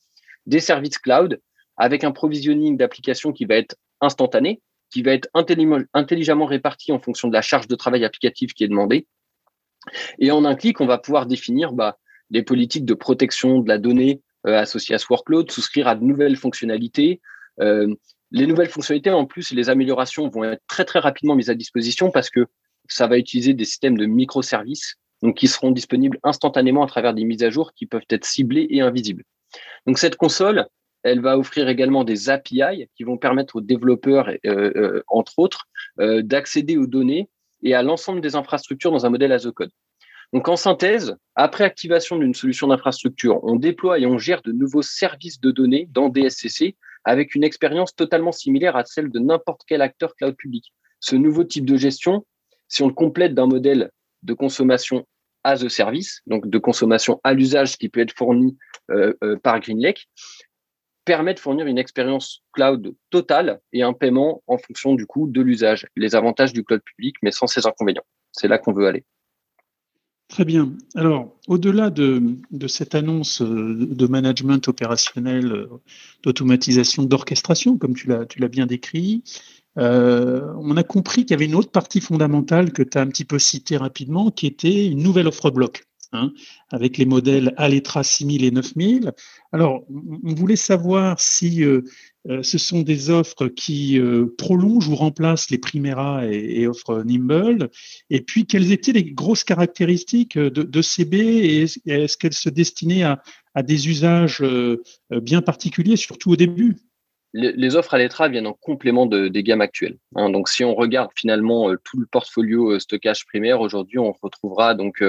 des 0.47 0.61
services 0.61 0.99
cloud 0.99 1.41
avec 1.77 2.05
un 2.05 2.13
provisioning 2.13 2.77
d'applications 2.77 3.33
qui 3.33 3.45
va 3.47 3.55
être 3.57 3.77
instantané, 4.01 4.61
qui 4.91 5.03
va 5.03 5.13
être 5.13 5.29
intelligemment 5.35 6.47
réparti 6.47 6.93
en 6.93 6.99
fonction 6.99 7.29
de 7.29 7.33
la 7.33 7.43
charge 7.43 7.69
de 7.69 7.75
travail 7.75 8.05
applicative 8.05 8.53
qui 8.53 8.65
est 8.65 8.69
demandée. 8.69 9.07
Et 10.19 10.31
en 10.31 10.45
un 10.45 10.55
clic, 10.57 10.81
on 10.81 10.87
va 10.87 10.99
pouvoir 10.99 11.27
définir 11.27 11.73
bah, 11.73 11.99
les 12.31 12.43
politiques 12.43 12.85
de 12.85 12.95
protection 12.95 13.61
de 13.61 13.69
la 13.69 13.79
donnée 13.79 14.21
euh, 14.47 14.59
associées 14.59 14.95
à 14.95 14.99
ce 14.99 15.07
workload, 15.11 15.51
souscrire 15.51 15.89
à 15.89 15.95
de 15.95 16.05
nouvelles 16.05 16.37
fonctionnalités. 16.37 17.21
Euh, 17.61 17.95
les 18.31 18.47
nouvelles 18.47 18.69
fonctionnalités, 18.69 19.11
en 19.11 19.26
plus, 19.26 19.52
les 19.52 19.71
améliorations 19.71 20.29
vont 20.29 20.45
être 20.45 20.62
très 20.69 20.85
très 20.85 20.99
rapidement 20.99 21.35
mises 21.35 21.50
à 21.50 21.55
disposition 21.55 22.11
parce 22.11 22.31
que 22.31 22.47
ça 22.88 23.07
va 23.07 23.19
utiliser 23.19 23.55
des 23.55 23.64
systèmes 23.64 23.99
de 23.99 24.07
microservices 24.07 24.97
qui 25.37 25.49
seront 25.49 25.71
disponibles 25.71 26.19
instantanément 26.23 26.83
à 26.83 26.87
travers 26.87 27.12
des 27.12 27.25
mises 27.25 27.43
à 27.43 27.50
jour 27.50 27.73
qui 27.75 27.87
peuvent 27.87 28.07
être 28.09 28.25
ciblées 28.25 28.67
et 28.71 28.81
invisibles. 28.81 29.25
Donc 29.87 29.99
cette 29.99 30.17
console, 30.17 30.67
elle 31.02 31.21
va 31.21 31.38
offrir 31.38 31.69
également 31.69 32.05
des 32.05 32.31
API 32.31 32.88
qui 32.97 33.05
vont 33.05 33.19
permettre 33.19 33.57
aux 33.57 33.61
développeurs, 33.61 34.31
entre 35.09 35.38
autres, 35.38 35.67
d'accéder 35.99 36.79
aux 36.79 36.87
données 36.87 37.29
et 37.62 37.75
à 37.75 37.83
l'ensemble 37.83 38.21
des 38.23 38.35
infrastructures 38.35 38.93
dans 38.93 39.05
un 39.05 39.11
modèle 39.11 39.33
as 39.33 39.47
a 39.47 39.52
code. 39.52 39.71
En 40.33 40.57
synthèse, 40.57 41.17
après 41.35 41.64
activation 41.64 42.17
d'une 42.17 42.35
solution 42.35 42.69
d'infrastructure, 42.69 43.43
on 43.43 43.57
déploie 43.57 43.99
et 43.99 44.07
on 44.07 44.17
gère 44.17 44.43
de 44.43 44.52
nouveaux 44.52 44.83
services 44.83 45.40
de 45.40 45.50
données 45.50 45.88
dans 45.90 46.09
DSCC 46.09 46.76
avec 47.04 47.35
une 47.35 47.45
expérience 47.45 47.95
totalement 47.95 48.33
similaire 48.33 48.76
à 48.76 48.85
celle 48.85 49.11
de 49.11 49.19
n'importe 49.19 49.62
quel 49.66 49.83
acteur 49.83 50.14
cloud 50.14 50.37
public. 50.37 50.73
Ce 51.00 51.16
nouveau 51.16 51.45
type 51.45 51.64
de 51.64 51.76
gestion, 51.76 52.26
si 52.69 52.83
on 52.83 52.88
le 52.88 52.95
complète 52.95 53.35
d'un 53.35 53.47
modèle 53.47 53.90
de 54.23 54.35
consommation 54.35 55.07
as 55.45 55.64
a 55.64 55.69
service, 55.69 56.21
donc 56.26 56.49
de 56.49 56.59
consommation 56.59 57.21
à 57.25 57.33
l'usage 57.33 57.78
qui 57.78 57.88
peut 57.88 58.00
être 58.00 58.12
fourni 58.12 58.59
euh, 58.90 59.14
euh, 59.25 59.37
par 59.37 59.59
GreenLake, 59.61 60.07
permet 61.04 61.35
de 61.35 61.40
fournir 61.40 61.66
une 61.66 61.78
expérience 61.78 62.42
cloud 62.52 62.95
totale 63.09 63.61
et 63.73 63.83
un 63.83 63.92
paiement 63.92 64.42
en 64.47 64.59
fonction 64.59 64.95
du 64.95 65.07
coût 65.07 65.28
de 65.28 65.40
l'usage, 65.40 65.87
les 65.97 66.14
avantages 66.14 66.52
du 66.52 66.62
cloud 66.62 66.83
public, 66.83 67.16
mais 67.23 67.30
sans 67.30 67.47
ses 67.47 67.66
inconvénients. 67.66 68.04
C'est 68.33 68.49
là 68.49 68.59
qu'on 68.59 68.73
veut 68.73 68.87
aller. 68.87 69.04
Très 70.31 70.45
bien. 70.45 70.73
Alors, 70.95 71.37
au-delà 71.49 71.91
de, 71.91 72.39
cette 72.69 72.95
annonce 72.95 73.43
euh, 73.43 73.75
de 73.91 74.07
management 74.07 74.69
opérationnel, 74.69 75.53
euh, 75.53 75.67
d'automatisation, 76.23 77.03
d'orchestration, 77.03 77.77
comme 77.77 77.95
tu 77.95 78.07
l'as 78.07 78.49
bien 78.49 78.67
décrit, 78.67 79.25
euh, 79.77 80.53
on 80.59 80.77
a 80.77 80.85
compris 80.85 81.23
qu'il 81.23 81.33
y 81.33 81.35
avait 81.35 81.47
une 81.47 81.57
autre 81.57 81.73
partie 81.73 82.01
fondamentale 82.01 82.73
que 82.73 82.85
tu 82.85 82.97
as 82.97 83.01
un 83.01 83.09
petit 83.09 83.25
peu 83.25 83.41
citée 83.41 83.77
rapidement, 83.77 84.31
qui 84.31 84.47
était 84.47 84.87
une 84.87 85.03
nouvelle 85.03 85.27
offre 85.27 85.51
bloc. 85.51 85.83
Hein, 86.12 86.33
avec 86.73 86.99
les 86.99 87.07
modèles 87.07 87.55
Aletra 87.57 88.02
6000 88.02 88.43
et 88.45 88.50
9000. 88.50 89.12
Alors, 89.52 89.85
on 89.88 90.35
voulait 90.35 90.57
savoir 90.57 91.21
si 91.21 91.62
euh, 91.62 92.43
ce 92.43 92.59
sont 92.59 92.83
des 92.83 93.11
offres 93.11 93.47
qui 93.47 93.97
euh, 93.97 94.26
prolongent 94.37 94.88
ou 94.88 94.97
remplacent 94.97 95.50
les 95.50 95.59
Primera 95.59 96.26
et, 96.26 96.67
offres 96.67 97.05
Nimble. 97.05 97.71
Et 98.11 98.23
puis, 98.23 98.45
quelles 98.45 98.73
étaient 98.73 98.90
les 98.90 99.05
grosses 99.05 99.45
caractéristiques 99.45 100.37
de, 100.37 100.83
CB 100.83 101.17
et 101.17 101.62
est-ce 101.87 102.17
qu'elles 102.17 102.33
se 102.33 102.49
destinaient 102.49 103.05
à, 103.05 103.62
des 103.62 103.88
usages 103.88 104.43
euh, 104.43 104.83
bien 105.11 105.43
particuliers, 105.43 105.97
surtout 105.97 106.33
au 106.33 106.37
début? 106.37 106.76
Les, 107.33 107.76
offres 107.76 107.95
à 107.95 108.29
viennent 108.29 108.49
en 108.49 108.55
complément 108.55 109.07
des 109.07 109.43
gammes 109.45 109.61
actuelles. 109.61 109.99
Hein. 110.17 110.31
donc, 110.31 110.49
si 110.49 110.64
on 110.64 110.75
regarde 110.75 111.11
finalement 111.14 111.73
tout 111.85 112.00
le 112.00 112.07
portfolio 112.07 112.81
stockage 112.81 113.25
primaire, 113.26 113.61
aujourd'hui, 113.61 114.00
on 114.00 114.12
retrouvera 114.21 114.75
donc 114.75 115.00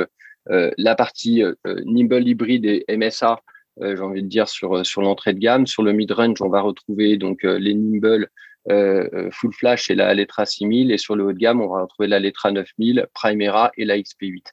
la 0.47 0.95
partie 0.95 1.43
Nimble 1.65 2.27
hybride 2.27 2.65
et 2.65 2.85
MSA 2.97 3.41
euh, 3.79 3.95
j'ai 3.95 4.01
envie 4.01 4.23
de 4.23 4.27
dire, 4.27 4.49
sur, 4.49 4.77
euh, 4.77 4.83
sur 4.83 5.01
l'entrée 5.01 5.33
de 5.33 5.39
gamme. 5.39 5.65
Sur 5.67 5.83
le 5.83 5.93
mid-range, 5.93 6.41
on 6.41 6.49
va 6.49 6.61
retrouver 6.61 7.17
donc 7.17 7.45
euh, 7.45 7.57
les 7.57 7.73
Nimble 7.73 8.29
Full 8.67 9.53
Flash 9.53 9.89
et 9.89 9.95
la 9.95 10.07
Aletra 10.07 10.45
6000. 10.45 10.91
Et 10.91 10.97
sur 10.97 11.15
le 11.15 11.25
haut 11.25 11.33
de 11.33 11.37
gamme, 11.37 11.61
on 11.61 11.67
va 11.67 11.81
retrouver 11.81 12.07
la 12.07 12.17
Aletra 12.17 12.51
9000, 12.51 13.07
Primera 13.13 13.71
et 13.77 13.85
la 13.85 13.97
XP8. 13.97 14.43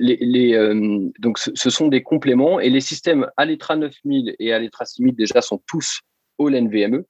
les, 0.00 0.18
les, 0.20 1.10
donc, 1.18 1.38
ce, 1.38 1.70
sont 1.70 1.88
des 1.88 2.02
compléments 2.02 2.60
et 2.60 2.68
les 2.68 2.80
systèmes 2.80 3.26
Aletra 3.38 3.76
9000 3.76 4.36
et 4.38 4.52
Aletra 4.52 4.84
6000 4.84 5.14
déjà 5.14 5.40
sont 5.40 5.62
tous 5.66 6.00
all 6.38 6.54
NVMe 6.54 7.04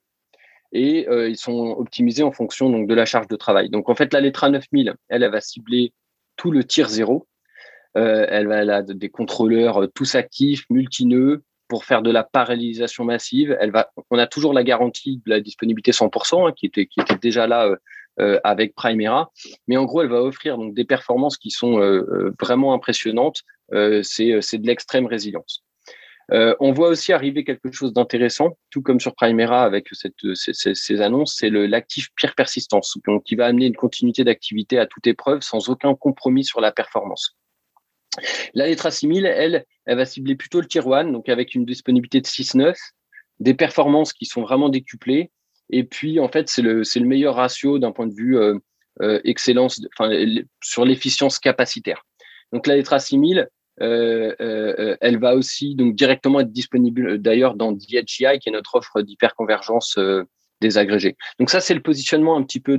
et 0.70 1.08
ils 1.10 1.36
sont 1.36 1.74
optimisés 1.76 2.22
en 2.22 2.30
fonction 2.30 2.70
donc, 2.70 2.86
de 2.86 2.94
la 2.94 3.04
charge 3.04 3.26
de 3.26 3.36
travail. 3.36 3.68
Donc, 3.68 3.88
en 3.88 3.96
fait, 3.96 4.12
la 4.12 4.20
Letra 4.20 4.48
9000, 4.48 4.94
elle, 5.08 5.24
elle 5.24 5.30
va 5.32 5.40
cibler 5.40 5.92
tout 6.36 6.52
le 6.52 6.62
tier 6.62 6.84
0. 6.86 7.26
Elle, 7.94 8.48
va, 8.48 8.62
elle 8.62 8.70
a 8.70 8.82
des 8.82 9.08
contrôleurs 9.08 9.88
tous 9.94 10.14
actifs, 10.14 10.64
multi-nœuds, 10.70 11.42
pour 11.68 11.84
faire 11.84 12.02
de 12.02 12.10
la 12.10 12.22
parallélisation 12.22 13.04
massive. 13.04 13.56
Elle 13.60 13.72
on 14.10 14.18
a 14.18 14.26
toujours 14.26 14.52
la 14.52 14.64
garantie 14.64 15.20
de 15.24 15.30
la 15.30 15.40
disponibilité 15.40 15.90
100% 15.90 16.48
hein, 16.48 16.52
qui, 16.52 16.66
était, 16.66 16.86
qui 16.86 17.00
était 17.00 17.16
déjà 17.16 17.46
là 17.46 17.66
euh, 17.66 17.76
euh, 18.20 18.38
avec 18.44 18.74
Primera, 18.74 19.32
mais 19.66 19.76
en 19.76 19.84
gros, 19.84 20.02
elle 20.02 20.08
va 20.08 20.22
offrir 20.22 20.56
donc 20.56 20.74
des 20.74 20.84
performances 20.84 21.36
qui 21.36 21.50
sont 21.50 21.80
euh, 21.80 22.32
vraiment 22.40 22.74
impressionnantes. 22.74 23.42
c'est 23.72 24.58
de 24.58 24.66
l'extrême 24.66 25.06
résilience. 25.06 25.64
on 26.30 26.70
voit 26.70 26.90
aussi 26.90 27.12
arriver 27.12 27.42
quelque 27.42 27.72
chose 27.72 27.92
d'intéressant, 27.92 28.56
tout 28.70 28.82
comme 28.82 29.00
sur 29.00 29.14
Primera 29.16 29.64
avec 29.64 29.88
ces, 29.92 30.12
ces, 30.54 31.00
annonces, 31.00 31.34
c'est 31.38 31.50
l'actif 31.50 32.10
pire 32.14 32.36
persistance, 32.36 32.96
qui 33.24 33.34
va 33.34 33.46
amener 33.46 33.66
une 33.66 33.76
continuité 33.76 34.22
d'activité 34.22 34.78
à 34.78 34.86
toute 34.86 35.06
épreuve 35.08 35.40
sans 35.40 35.68
aucun 35.68 35.96
compromis 35.96 36.44
sur 36.44 36.60
la 36.60 36.70
performance. 36.70 37.36
La 38.54 38.66
lettre 38.66 38.90
6000, 38.90 39.26
elle, 39.26 39.64
elle 39.87 39.97
va 39.97 40.04
cibler 40.04 40.37
plutôt 40.37 40.61
le 40.61 40.66
tier 40.66 40.83
1, 40.85 41.04
donc 41.12 41.28
avec 41.28 41.54
une 41.54 41.64
disponibilité 41.64 42.21
de 42.21 42.26
6-9, 42.26 42.75
des 43.40 43.54
performances 43.54 44.12
qui 44.12 44.26
sont 44.26 44.42
vraiment 44.42 44.68
décuplées. 44.68 45.30
Et 45.71 45.85
puis, 45.85 46.21
en 46.21 46.28
fait, 46.28 46.49
c'est 46.49 46.62
le, 46.62 46.83
le 46.83 47.06
meilleur 47.06 47.37
ratio 47.37 47.78
d'un 47.78 47.92
point 47.92 48.06
de 48.06 48.14
vue 48.14 48.38
euh, 48.38 48.59
euh, 49.02 49.21
excellence, 49.25 49.80
enfin, 49.99 50.11
sur 50.62 50.85
l'efficience 50.85 51.38
capacitaire. 51.38 52.04
Donc, 52.52 52.66
la 52.66 52.76
lettre 52.76 52.99
6000, 53.00 53.49
euh, 53.80 54.97
elle 55.00 55.18
va 55.18 55.35
aussi 55.35 55.75
donc 55.75 55.97
directement 55.97 56.40
être 56.40 56.52
disponible 56.52 57.18
d'ailleurs 57.18 57.54
dans 57.54 57.73
DHI, 57.73 58.38
qui 58.40 58.49
est 58.49 58.52
notre 58.52 58.76
offre 58.76 59.02
d'hyperconvergence 59.02 59.99
des 60.61 60.78
agrégés. 60.78 61.16
Donc 61.38 61.50
ça, 61.50 61.61
c'est 61.61 61.75
le 61.75 61.83
positionnement 61.83 62.37
un 62.37 62.44
petit 62.44 62.61
peu 62.61 62.78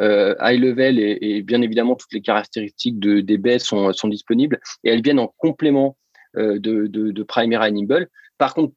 euh, 0.00 0.34
high 0.40 0.60
level 0.60 0.98
et, 0.98 1.42
bien 1.42 1.62
évidemment 1.62 1.94
toutes 1.94 2.12
les 2.12 2.20
caractéristiques 2.20 2.98
de, 2.98 3.20
des 3.20 3.38
baies 3.38 3.58
sont, 3.58 3.92
sont 3.92 4.08
disponibles 4.08 4.60
et 4.82 4.90
elles 4.90 5.02
viennent 5.02 5.20
en 5.20 5.32
complément 5.38 5.96
euh, 6.36 6.58
de, 6.58 6.86
de, 6.86 7.10
de 7.12 7.22
Primera 7.22 7.68
et 7.68 7.72
Nimble. 7.72 8.08
Par 8.38 8.54
contre, 8.54 8.74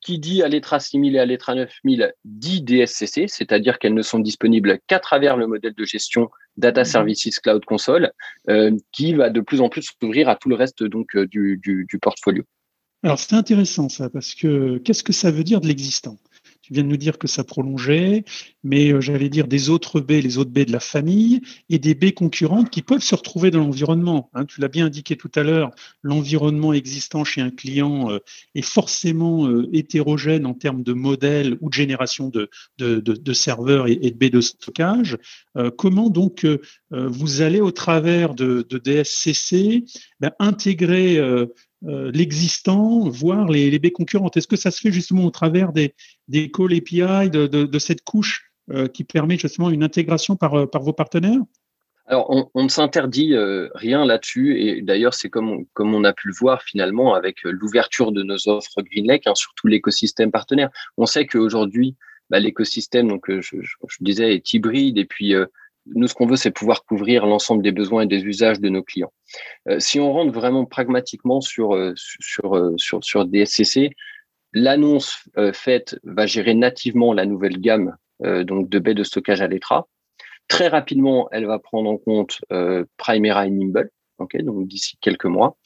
qui 0.00 0.18
dit 0.18 0.42
Aletra 0.42 0.78
6000 0.78 1.16
et 1.16 1.18
Aletra 1.18 1.54
9000 1.54 2.14
dit 2.24 2.62
DSCC, 2.62 3.26
c'est-à-dire 3.28 3.78
qu'elles 3.78 3.94
ne 3.94 4.02
sont 4.02 4.20
disponibles 4.20 4.78
qu'à 4.86 5.00
travers 5.00 5.36
le 5.36 5.46
modèle 5.46 5.74
de 5.74 5.84
gestion 5.84 6.30
Data 6.56 6.82
mhm. 6.82 6.86
Services 6.86 7.40
Cloud 7.40 7.64
Console, 7.64 8.12
euh, 8.48 8.70
qui 8.92 9.14
va 9.14 9.30
de 9.30 9.40
plus 9.40 9.60
en 9.60 9.68
plus 9.68 9.90
s'ouvrir 10.00 10.28
à 10.28 10.36
tout 10.36 10.48
le 10.48 10.54
reste 10.54 10.84
donc 10.84 11.16
du, 11.16 11.58
du, 11.62 11.86
du 11.88 11.98
portfolio. 11.98 12.44
Alors 13.02 13.18
c'est 13.18 13.34
intéressant 13.34 13.88
ça, 13.88 14.08
parce 14.08 14.34
que 14.34 14.78
qu'est-ce 14.78 15.02
que 15.02 15.12
ça 15.12 15.30
veut 15.30 15.44
dire 15.44 15.60
de 15.60 15.66
l'existant? 15.66 16.16
Tu 16.66 16.72
viens 16.72 16.82
de 16.82 16.88
nous 16.88 16.96
dire 16.96 17.16
que 17.16 17.28
ça 17.28 17.44
prolongeait, 17.44 18.24
mais 18.64 18.92
euh, 18.92 19.00
j'allais 19.00 19.28
dire 19.28 19.46
des 19.46 19.70
autres 19.70 20.00
baies, 20.00 20.20
les 20.20 20.36
autres 20.36 20.50
baies 20.50 20.64
de 20.64 20.72
la 20.72 20.80
famille, 20.80 21.40
et 21.68 21.78
des 21.78 21.94
baies 21.94 22.10
concurrentes 22.10 22.70
qui 22.70 22.82
peuvent 22.82 23.04
se 23.04 23.14
retrouver 23.14 23.52
dans 23.52 23.60
l'environnement. 23.60 24.30
Hein. 24.34 24.46
tu 24.46 24.60
l'as 24.60 24.66
bien 24.66 24.86
indiqué 24.86 25.14
tout 25.14 25.30
à 25.36 25.44
l'heure, 25.44 25.70
l'environnement 26.02 26.72
existant 26.72 27.22
chez 27.22 27.40
un 27.40 27.50
client 27.50 28.10
euh, 28.10 28.18
est 28.56 28.62
forcément 28.62 29.46
euh, 29.46 29.68
hétérogène 29.72 30.44
en 30.44 30.54
termes 30.54 30.82
de 30.82 30.92
modèle 30.92 31.56
ou 31.60 31.68
de 31.68 31.74
génération 31.74 32.30
de, 32.30 32.50
de, 32.78 33.32
serveurs 33.32 33.86
et, 33.86 33.94
de 33.94 34.16
baies 34.16 34.30
de 34.30 34.40
stockage. 34.40 35.18
comment 35.76 36.10
donc 36.10 36.46
vous 36.90 37.42
allez 37.42 37.60
au 37.60 37.70
travers 37.70 38.34
de, 38.34 38.66
DSCC 38.70 39.84
ben, 40.20 40.32
intégrer 40.38 41.20
euh, 41.84 42.10
l'existant, 42.12 43.08
voire 43.08 43.48
les, 43.48 43.70
les 43.70 43.78
baies 43.78 43.92
concurrentes. 43.92 44.36
Est-ce 44.36 44.48
que 44.48 44.56
ça 44.56 44.70
se 44.70 44.80
fait 44.80 44.92
justement 44.92 45.24
au 45.24 45.30
travers 45.30 45.72
des, 45.72 45.94
des 46.26 46.50
call 46.50 46.72
API, 46.74 47.30
de, 47.30 47.78
cette 47.78 48.02
couche 48.02 48.50
euh, 48.70 48.88
qui 48.88 49.04
permet 49.04 49.36
justement 49.36 49.70
une 49.70 49.82
intégration 49.82 50.36
par, 50.36 50.54
euh, 50.54 50.66
vos 50.80 50.92
partenaires? 50.94 51.40
Alors, 52.06 52.48
on, 52.54 52.62
ne 52.62 52.68
s'interdit 52.68 53.34
rien 53.74 54.04
là-dessus, 54.04 54.60
et 54.60 54.80
d'ailleurs, 54.80 55.12
c'est 55.12 55.28
comme, 55.28 55.50
on, 55.50 55.66
comme 55.72 55.92
on 55.92 56.04
a 56.04 56.12
pu 56.12 56.28
le 56.28 56.34
voir 56.34 56.62
finalement 56.62 57.14
avec 57.14 57.38
l'ouverture 57.42 58.12
de 58.12 58.22
nos 58.22 58.48
offres 58.48 58.80
GreenLake 58.80 59.26
hein, 59.26 59.34
sur 59.34 59.52
tout 59.56 59.66
l'écosystème 59.66 60.30
partenaire. 60.30 60.70
On 60.96 61.04
sait 61.04 61.26
qu'aujourd'hui, 61.26 61.96
bah, 62.30 62.38
l'écosystème, 62.38 63.08
donc 63.08 63.24
je, 63.28 63.40
je, 63.60 63.96
disais, 64.00 64.36
est 64.36 64.54
hybride, 64.54 64.98
et 64.98 65.04
puis 65.04 65.34
nous, 65.94 66.08
ce 66.08 66.14
qu'on 66.14 66.26
veut, 66.26 66.36
c'est 66.36 66.50
pouvoir 66.50 66.84
couvrir 66.84 67.26
l'ensemble 67.26 67.62
des 67.62 67.72
besoins 67.72 68.02
et 68.02 68.06
des 68.06 68.24
usages 68.24 68.60
de 68.60 68.68
nos 68.68 68.82
clients. 68.82 69.12
Euh, 69.68 69.78
si 69.78 70.00
on 70.00 70.12
rentre 70.12 70.32
vraiment 70.32 70.64
pragmatiquement 70.64 71.40
sur, 71.40 71.74
euh, 71.74 71.92
sur, 71.96 72.56
euh, 72.56 72.74
sur, 72.76 73.02
sur 73.04 73.24
DSCC, 73.24 73.90
l'annonce 74.52 75.28
faite 75.52 75.98
va 76.04 76.24
gérer 76.24 76.54
nativement 76.54 77.12
la 77.12 77.26
nouvelle 77.26 77.60
gamme 77.60 77.94
donc 78.20 78.70
de 78.70 78.78
baies 78.78 78.94
de 78.94 79.02
stockage 79.02 79.42
à 79.42 79.48
l'ETRA. 79.48 79.86
Très 80.48 80.68
rapidement, 80.68 81.28
elle 81.30 81.44
va 81.44 81.58
prendre 81.58 81.90
en 81.90 81.98
compte 81.98 82.40
Primera 82.96 83.46
et 83.46 83.50
Nimble, 83.50 83.90
donc 84.18 84.66
d'ici 84.66 84.96
quelques 85.02 85.26
mois. 85.26 85.58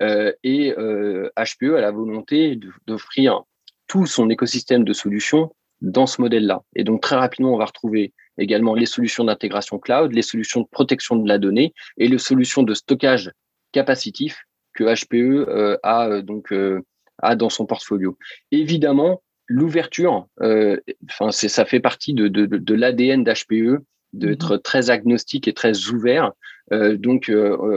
et 0.00 0.72
HPE 0.72 1.74
a 1.74 1.80
la 1.82 1.90
volonté 1.90 2.58
d'offrir 2.86 3.42
tout 3.88 4.06
son 4.06 4.30
écosystème 4.30 4.84
de 4.84 4.94
solutions 4.94 5.52
dans 5.80 6.06
ce 6.06 6.20
modèle-là. 6.20 6.62
Et 6.74 6.84
donc 6.84 7.00
très 7.00 7.16
rapidement, 7.16 7.54
on 7.54 7.58
va 7.58 7.64
retrouver 7.64 8.12
également 8.38 8.74
les 8.74 8.86
solutions 8.86 9.24
d'intégration 9.24 9.78
cloud, 9.78 10.12
les 10.12 10.22
solutions 10.22 10.60
de 10.60 10.66
protection 10.70 11.16
de 11.16 11.28
la 11.28 11.38
donnée 11.38 11.74
et 11.98 12.08
les 12.08 12.18
solutions 12.18 12.62
de 12.62 12.74
stockage 12.74 13.30
capacitif 13.72 14.44
que 14.74 14.84
HPE 14.84 15.48
euh, 15.48 15.76
a 15.82 16.08
euh, 16.08 16.22
donc 16.22 16.52
euh, 16.52 16.82
a 17.22 17.36
dans 17.36 17.50
son 17.50 17.66
portfolio. 17.66 18.16
Évidemment, 18.50 19.22
l'ouverture, 19.46 20.26
enfin 20.40 21.30
c'est 21.32 21.48
ça 21.48 21.64
fait 21.64 21.80
partie 21.80 22.14
de, 22.14 22.28
de, 22.28 22.46
de 22.46 22.74
l'ADN 22.74 23.24
d'HPE 23.24 23.82
d'être 24.12 24.54
mhm. 24.54 24.60
très 24.62 24.90
agnostique 24.90 25.48
et 25.48 25.52
très 25.52 25.88
ouvert. 25.88 26.32
donc, 26.70 27.30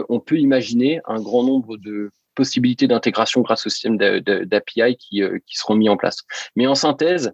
on 0.10 0.20
peut 0.20 0.38
imaginer 0.38 1.02
un 1.06 1.20
grand 1.20 1.44
nombre 1.44 1.78
de, 1.78 2.12
possibilités 2.36 2.88
d'intégration 2.88 3.42
grâce 3.42 3.66
au 3.66 3.70
système 3.70 3.98
d'API 3.98 4.96
qui, 4.98 5.22
qui 5.46 5.58
seront 5.58 5.76
mis 5.76 5.90
en 5.90 5.98
place. 5.98 6.18
Mais 6.56 6.68
en 6.68 6.76
synthèse, 6.76 7.34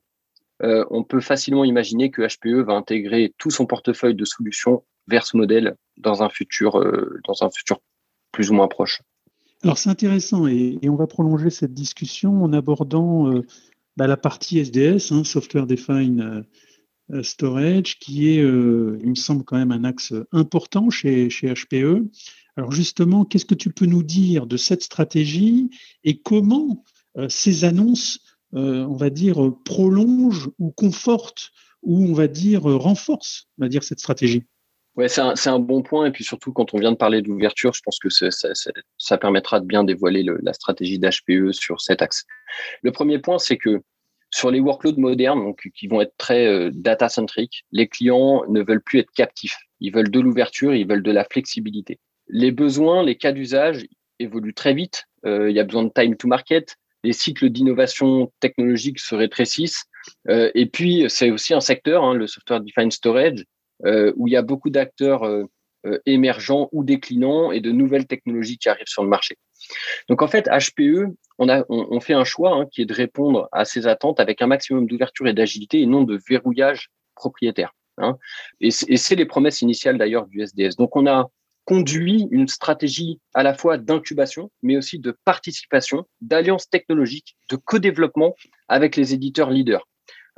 on 0.61 1.03
peut 1.03 1.21
facilement 1.21 1.63
imaginer 1.63 2.11
que 2.11 2.21
HPE 2.21 2.65
va 2.65 2.73
intégrer 2.73 3.33
tout 3.37 3.49
son 3.49 3.65
portefeuille 3.65 4.15
de 4.15 4.25
solutions 4.25 4.83
vers 5.07 5.25
ce 5.25 5.37
modèle 5.37 5.75
dans 5.97 6.21
un 6.21 6.29
futur, 6.29 6.83
dans 7.25 7.43
un 7.43 7.49
futur 7.49 7.79
plus 8.31 8.51
ou 8.51 8.53
moins 8.53 8.67
proche. 8.67 9.01
Alors 9.63 9.77
c'est 9.77 9.89
intéressant 9.89 10.47
et, 10.47 10.79
on 10.83 10.95
va 10.95 11.07
prolonger 11.07 11.49
cette 11.49 11.73
discussion 11.73 12.43
en 12.43 12.53
abordant 12.53 13.33
euh, 13.33 13.45
bah, 13.97 14.07
la 14.07 14.15
partie 14.15 14.59
SDS, 14.59 15.11
hein, 15.11 15.23
Software 15.25 15.67
Defined 15.67 16.21
euh, 16.21 16.43
euh, 17.11 17.23
Storage, 17.23 17.99
qui 17.99 18.29
est, 18.29 18.37
il 18.37 19.09
me 19.09 19.15
semble 19.15 19.43
quand 19.43 19.57
même 19.57 19.71
un 19.71 19.83
axe 19.83 20.13
important 20.31 20.89
chez, 20.89 21.29
chez 21.29 21.53
HPE. 21.53 22.07
Alors 22.55 22.71
justement, 22.71 23.25
qu'est-ce 23.25 23.45
que 23.45 23.55
tu 23.55 23.71
peux 23.71 23.85
nous 23.85 24.03
dire 24.03 24.45
de 24.45 24.57
cette 24.57 24.83
stratégie 24.83 25.69
et 26.03 26.19
comment 26.19 26.83
ces 27.27 27.65
annonces, 27.65 28.19
on 28.53 28.95
va 28.95 29.09
dire, 29.09 29.51
prolongent 29.65 30.49
ou 30.59 30.71
confortent 30.71 31.51
ou 31.83 32.05
on 32.05 32.13
va 32.13 32.27
dire 32.27 32.63
renforcent, 32.63 33.47
on 33.57 33.63
va 33.63 33.69
dire, 33.69 33.83
cette 33.83 33.99
stratégie 33.99 34.43
Ouais, 34.99 35.07
c'est 35.07 35.21
un, 35.21 35.59
bon 35.59 35.81
point. 35.81 36.07
Et 36.07 36.11
puis 36.11 36.25
surtout, 36.25 36.51
quand 36.51 36.73
on 36.73 36.77
vient 36.77 36.91
de 36.91 36.97
parler 36.97 37.21
d'ouverture, 37.21 37.73
je 37.73 37.81
pense 37.81 37.99
que 37.99 38.09
ça, 38.09 39.17
permettra 39.17 39.61
de 39.61 39.65
bien 39.65 39.85
dévoiler 39.85 40.25
la 40.43 40.51
stratégie 40.51 40.99
d'HPE 40.99 41.53
sur 41.53 41.79
cet 41.79 42.01
axe. 42.01 42.25
Le 42.81 42.91
premier 42.91 43.19
point, 43.19 43.39
c'est 43.39 43.55
que 43.55 43.81
sur 44.29 44.51
les 44.51 44.59
workloads 44.59 44.99
modernes, 44.99 45.41
donc, 45.41 45.69
qui 45.73 45.87
vont 45.87 46.01
être 46.01 46.13
très 46.17 46.45
euh, 46.47 46.69
data-centric, 46.73 47.63
les 47.71 47.87
clients 47.87 48.43
ne 48.49 48.61
veulent 48.61 48.81
plus 48.81 48.99
être 48.99 49.11
captifs. 49.11 49.57
Ils 49.79 49.93
veulent 49.93 50.11
de 50.11 50.19
l'ouverture, 50.19 50.75
ils 50.75 50.85
veulent 50.85 51.01
de 51.01 51.11
la 51.11 51.23
flexibilité. 51.23 51.99
Les 52.27 52.51
besoins, 52.51 53.01
les 53.01 53.15
cas 53.15 53.31
d'usage 53.31 53.87
évoluent 54.19 54.53
très 54.53 54.73
vite. 54.73 55.05
Euh, 55.25 55.49
il 55.49 55.55
y 55.55 55.61
a 55.61 55.63
besoin 55.63 55.83
de 55.83 55.91
time 55.95 56.17
to 56.17 56.27
market. 56.27 56.75
Les 57.03 57.13
cycles 57.13 57.49
d'innovation 57.49 58.31
technologique 58.39 58.99
se 58.99 59.15
rétrécissent. 59.15 59.85
Euh, 60.29 60.51
et 60.55 60.65
puis, 60.65 61.05
c'est 61.07 61.31
aussi 61.31 61.53
un 61.53 61.61
secteur, 61.61 62.03
hein, 62.03 62.13
le 62.13 62.27
software 62.27 62.61
defined 62.61 62.91
storage, 62.91 63.45
euh, 63.85 64.13
où 64.17 64.27
il 64.27 64.33
y 64.33 64.37
a 64.37 64.41
beaucoup 64.41 64.69
d'acteurs 64.69 65.23
euh, 65.23 65.45
émergents 66.05 66.67
ou 66.73 66.83
déclinants 66.83 67.53
et 67.53 67.61
de 67.61 67.71
nouvelles 67.71 68.05
technologies 68.05 68.57
qui 68.57 68.67
arrivent 68.67 68.87
sur 68.87 69.03
le 69.03 69.09
marché. 69.09 69.37
Donc 70.09 70.21
en 70.21 70.27
fait, 70.27 70.49
HPE, 70.49 71.15
on, 71.37 71.47
a, 71.47 71.63
on, 71.69 71.99
fait 72.01 72.13
un 72.13 72.25
choix 72.25 72.53
hein, 72.53 72.65
qui 72.69 72.81
est 72.81 72.85
de 72.85 72.93
répondre 72.93 73.47
à 73.53 73.63
ces 73.63 73.87
attentes 73.87 74.19
avec 74.19 74.41
un 74.41 74.47
maximum 74.47 74.87
d'ouverture 74.87 75.27
et 75.27 75.33
d'agilité 75.33 75.79
et 75.79 75.85
non 75.85 76.03
de 76.03 76.19
verrouillage 76.27 76.89
propriétaire. 77.15 77.73
Hein. 77.97 78.17
Et 78.59 78.71
c'est 78.71 79.15
les 79.15 79.25
promesses 79.25 79.61
initiales 79.61 79.97
d'ailleurs 79.97 80.27
du 80.27 80.41
SDS. 80.41 80.75
Donc 80.77 80.97
on 80.97 81.07
a 81.07 81.29
conduit 81.69 82.27
une 82.31 82.47
stratégie 82.47 83.19
à 83.35 83.43
la 83.43 83.53
fois 83.53 83.77
d'incubation, 83.77 84.49
mais 84.63 84.75
aussi 84.75 84.97
de 84.97 85.15
participation, 85.23 86.03
d'alliance 86.19 86.67
technologique, 86.67 87.37
de 87.47 87.57
co-développement 87.57 88.33
avec 88.67 88.95
les 88.95 89.13
éditeurs 89.13 89.51
leaders. 89.51 89.87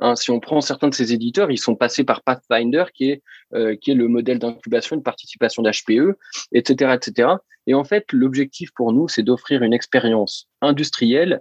Hein, 0.00 0.14
si 0.14 0.30
on 0.30 0.40
prend 0.40 0.60
certains 0.60 0.88
de 0.88 0.94
ces 0.94 1.14
éditeurs, 1.14 1.50
ils 1.50 1.56
sont 1.56 1.74
passés 1.74 2.04
par 2.04 2.20
Pathfinder, 2.20 2.84
qui 2.92 3.12
est, 3.12 3.22
euh, 3.54 3.74
le 3.86 4.08
modèle 4.08 4.40
d'incubation 4.40 4.94
de 4.94 5.00
participation 5.00 5.62
d'HPE, 5.62 6.18
etc., 6.52 6.94
etc. 6.94 7.30
Et 7.66 7.72
en 7.72 7.84
fait, 7.84 8.12
l'objectif 8.12 8.70
pour 8.74 8.92
nous, 8.92 9.08
c'est 9.08 9.22
d'offrir 9.22 9.62
une 9.62 9.72
expérience 9.72 10.50
industrielle 10.60 11.40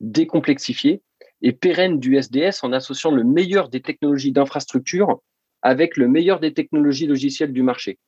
décomplexifiée 0.00 1.02
et 1.42 1.50
pérenne 1.50 1.98
du 1.98 2.16
SDS 2.16 2.62
en 2.62 2.72
associant 2.72 3.10
le 3.10 3.24
meilleur 3.24 3.68
des 3.68 3.80
technologies 3.80 4.30
d'infrastructure 4.30 5.18
avec 5.62 5.96
le 5.96 6.06
meilleur 6.06 6.38
des 6.38 6.54
technologies 6.54 7.08
logicielles 7.08 7.52
du 7.52 7.64
marché. 7.64 7.98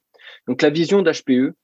Donc 0.47 0.63
la 0.63 0.71
vision 0.71 1.03
d'HPE, 1.03 1.55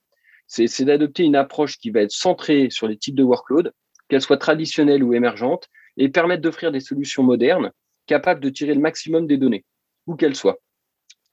c'est 0.46 0.84
d'adopter 0.84 1.22
une 1.22 1.36
approche 1.36 1.78
qui 1.78 1.90
va 1.90 2.00
être 2.00 2.12
centrée 2.12 2.68
sur 2.70 2.86
les 2.86 2.96
types 2.96 3.14
de 3.14 3.22
workload, 3.22 3.72
qu'elles 4.08 4.20
soient 4.20 4.36
traditionnelles 4.36 5.02
ou 5.02 5.14
émergentes, 5.14 5.68
et 5.96 6.08
permettre 6.08 6.42
d'offrir 6.42 6.72
des 6.72 6.80
solutions 6.80 7.22
modernes 7.22 7.72
capable 8.06 8.40
de 8.40 8.50
tirer 8.50 8.74
le 8.74 8.80
maximum 8.80 9.26
des 9.26 9.36
données, 9.36 9.64
où 10.06 10.16
qu'elles 10.16 10.36
soient. 10.36 10.58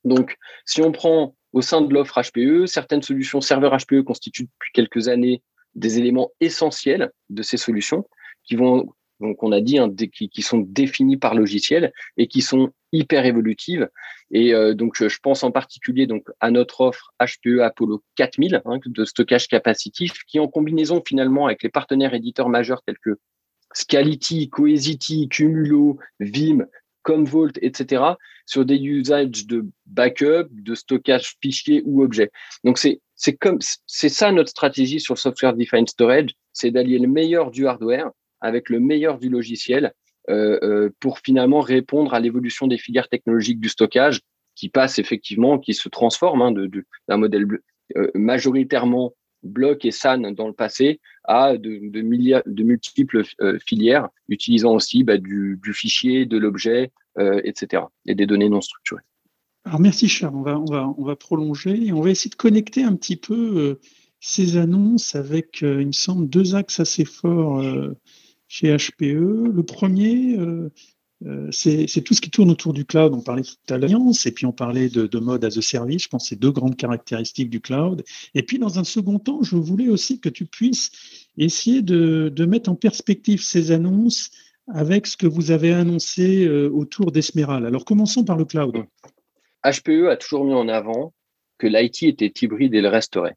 Donc, 0.03 0.37
si 0.65 0.81
on 0.81 0.91
prend 0.91 1.35
au 1.51 1.61
sein 1.61 1.81
de 1.81 1.93
l'offre 1.93 2.21
HPE, 2.21 2.67
certaines 2.67 3.01
solutions 3.01 3.41
serveurs 3.41 3.75
HPE 3.75 4.03
constituent 4.03 4.43
depuis 4.45 4.71
quelques 4.73 5.07
années 5.07 5.41
des 5.75 5.97
éléments 5.97 6.31
essentiels 6.39 7.11
de 7.29 7.41
ces 7.41 7.57
solutions 7.57 8.07
qui 8.43 8.55
vont, 8.55 8.93
donc 9.19 9.43
on 9.43 9.51
a 9.51 9.61
dit, 9.61 9.77
hein, 9.77 9.93
qui, 10.13 10.41
sont 10.41 10.59
définis 10.59 11.17
par 11.17 11.35
logiciel 11.35 11.91
et 12.17 12.27
qui 12.27 12.41
sont 12.41 12.71
hyper 12.91 13.25
évolutives. 13.25 13.89
Et 14.31 14.53
euh, 14.53 14.73
donc, 14.73 14.95
je 14.97 15.17
pense 15.21 15.43
en 15.43 15.51
particulier 15.51 16.07
donc 16.07 16.27
à 16.39 16.51
notre 16.51 16.81
offre 16.81 17.13
HPE 17.19 17.59
Apollo 17.61 18.03
4000 18.15 18.61
hein, 18.65 18.79
de 18.85 19.05
stockage 19.05 19.47
capacitif, 19.47 20.23
qui 20.27 20.39
en 20.39 20.47
combinaison 20.47 21.01
finalement 21.05 21.47
avec 21.47 21.63
les 21.63 21.69
partenaires 21.69 22.13
éditeurs 22.13 22.49
majeurs 22.49 22.81
tels 22.83 22.99
que 23.03 23.17
Scality, 23.73 24.49
Cohesity, 24.49 25.27
Cumulo, 25.29 25.99
Vim, 26.19 26.65
Commvault, 27.03 27.51
etc., 27.61 28.03
sur 28.45 28.65
des 28.65 28.77
usages 28.77 29.45
de 29.45 29.67
backup, 29.85 30.47
de 30.51 30.73
stockage 30.73 31.35
fichier 31.39 31.83
ou 31.85 32.01
objet. 32.01 32.31
Donc, 32.63 32.79
c'est, 32.79 32.99
c'est 33.15 33.33
comme, 33.33 33.59
c'est 33.85 34.09
ça 34.09 34.31
notre 34.31 34.49
stratégie 34.49 34.99
sur 34.99 35.17
software 35.17 35.53
defined 35.53 35.89
storage, 35.89 36.31
c'est 36.51 36.71
d'allier 36.71 36.97
le 36.97 37.07
meilleur 37.07 37.51
du 37.51 37.67
hardware 37.67 38.09
avec 38.41 38.69
le 38.69 38.79
meilleur 38.79 39.19
du 39.19 39.29
logiciel 39.29 39.93
euh, 40.29 40.59
euh, 40.61 40.89
pour 40.99 41.19
finalement 41.19 41.59
répondre 41.59 42.13
à 42.13 42.19
l'évolution 42.19 42.67
des 42.67 42.77
filières 42.77 43.09
technologiques 43.09 43.59
du 43.59 43.69
stockage 43.69 44.21
qui 44.53 44.69
passe 44.69 44.99
effectivement, 44.99 45.57
qui 45.57 45.73
se 45.73 45.89
transforme 45.89 46.43
hein, 46.43 46.51
de, 46.51 46.69
d'un 47.07 47.17
modèle 47.17 47.47
euh, 47.97 48.11
majoritairement 48.13 49.13
bloc 49.41 49.85
et 49.85 49.91
SAN 49.91 50.19
dans 50.33 50.47
le 50.47 50.53
passé 50.53 50.99
à 51.23 51.57
de, 51.57 51.79
de 51.89 52.63
multiples 52.63 53.23
filières, 53.65 54.09
utilisant 54.27 54.75
aussi 54.75 55.03
bah, 55.03 55.17
du, 55.17 55.57
fichier, 55.73 56.25
de 56.25 56.37
l'objet, 56.37 56.91
etc. 57.17 57.83
et 58.05 58.15
des 58.15 58.25
données 58.25 58.49
non 58.49 58.61
structurées. 58.61 59.01
Alors 59.63 59.79
merci 59.79 60.09
Charles, 60.09 60.35
on 60.35 60.41
va, 60.41 60.59
on 60.59 60.65
va, 60.65 60.93
on 60.97 61.03
va 61.05 61.15
prolonger 61.15 61.87
et 61.87 61.93
on 61.93 62.01
va 62.01 62.09
essayer 62.09 62.29
de 62.29 62.35
connecter 62.35 62.83
un 62.83 62.95
petit 62.95 63.15
peu 63.15 63.79
ces 64.19 64.57
annonces 64.57 65.15
avec, 65.15 65.61
il 65.61 65.87
me 65.87 65.91
semble, 65.93 66.27
deux 66.29 66.55
axes 66.55 66.81
assez 66.81 67.05
forts 67.05 67.63
chez 68.49 68.75
HPE. 68.75 69.53
Le 69.53 69.63
premier, 69.63 70.37
euh, 71.25 71.47
c'est 71.51 72.01
tout 72.03 72.13
ce 72.13 72.21
qui 72.21 72.29
tourne 72.29 72.49
autour 72.49 72.73
du 72.73 72.85
cloud. 72.85 73.13
On 73.13 73.21
parlait 73.21 73.43
tout 73.43 73.73
à 73.73 73.77
l'alliance, 73.77 74.25
et 74.25 74.31
puis 74.31 74.45
on 74.45 74.51
parlait 74.51 74.89
de, 74.89 75.19
mode 75.19 75.43
as 75.43 75.57
a 75.57 75.61
service. 75.61 76.03
Je 76.03 76.07
pense 76.09 76.23
que 76.23 76.29
c'est 76.29 76.39
deux 76.39 76.51
grandes 76.51 76.75
caractéristiques 76.75 77.49
du 77.49 77.61
cloud. 77.61 78.03
Et 78.35 78.43
puis, 78.43 78.59
dans 78.59 78.79
un 78.79 78.83
second 78.83 79.19
temps, 79.19 79.43
je 79.43 79.55
voulais 79.55 79.89
aussi 79.89 80.19
que 80.19 80.29
tu 80.29 80.45
puisses 80.45 80.91
essayer 81.37 81.81
de, 81.81 82.45
mettre 82.45 82.69
en 82.69 82.75
perspective 82.75 83.41
ces 83.41 83.71
annonces 83.71 84.31
avec 84.73 85.07
ce 85.07 85.17
que 85.17 85.27
vous 85.27 85.51
avez 85.51 85.73
annoncé 85.73 86.45
euh, 86.45 86.69
autour 86.69 87.11
d'Esmeral. 87.11 87.65
Alors, 87.65 87.85
commençons 87.85 88.23
par 88.23 88.37
le 88.37 88.45
cloud. 88.45 88.85
HPE 89.63 90.07
a 90.09 90.15
toujours 90.15 90.45
mis 90.45 90.53
en 90.53 90.67
avant 90.67 91.13
que 91.57 91.67
l'IT 91.67 92.03
était 92.03 92.33
hybride 92.41 92.73
et 92.73 92.81
le 92.81 92.87
resterait. 92.87 93.35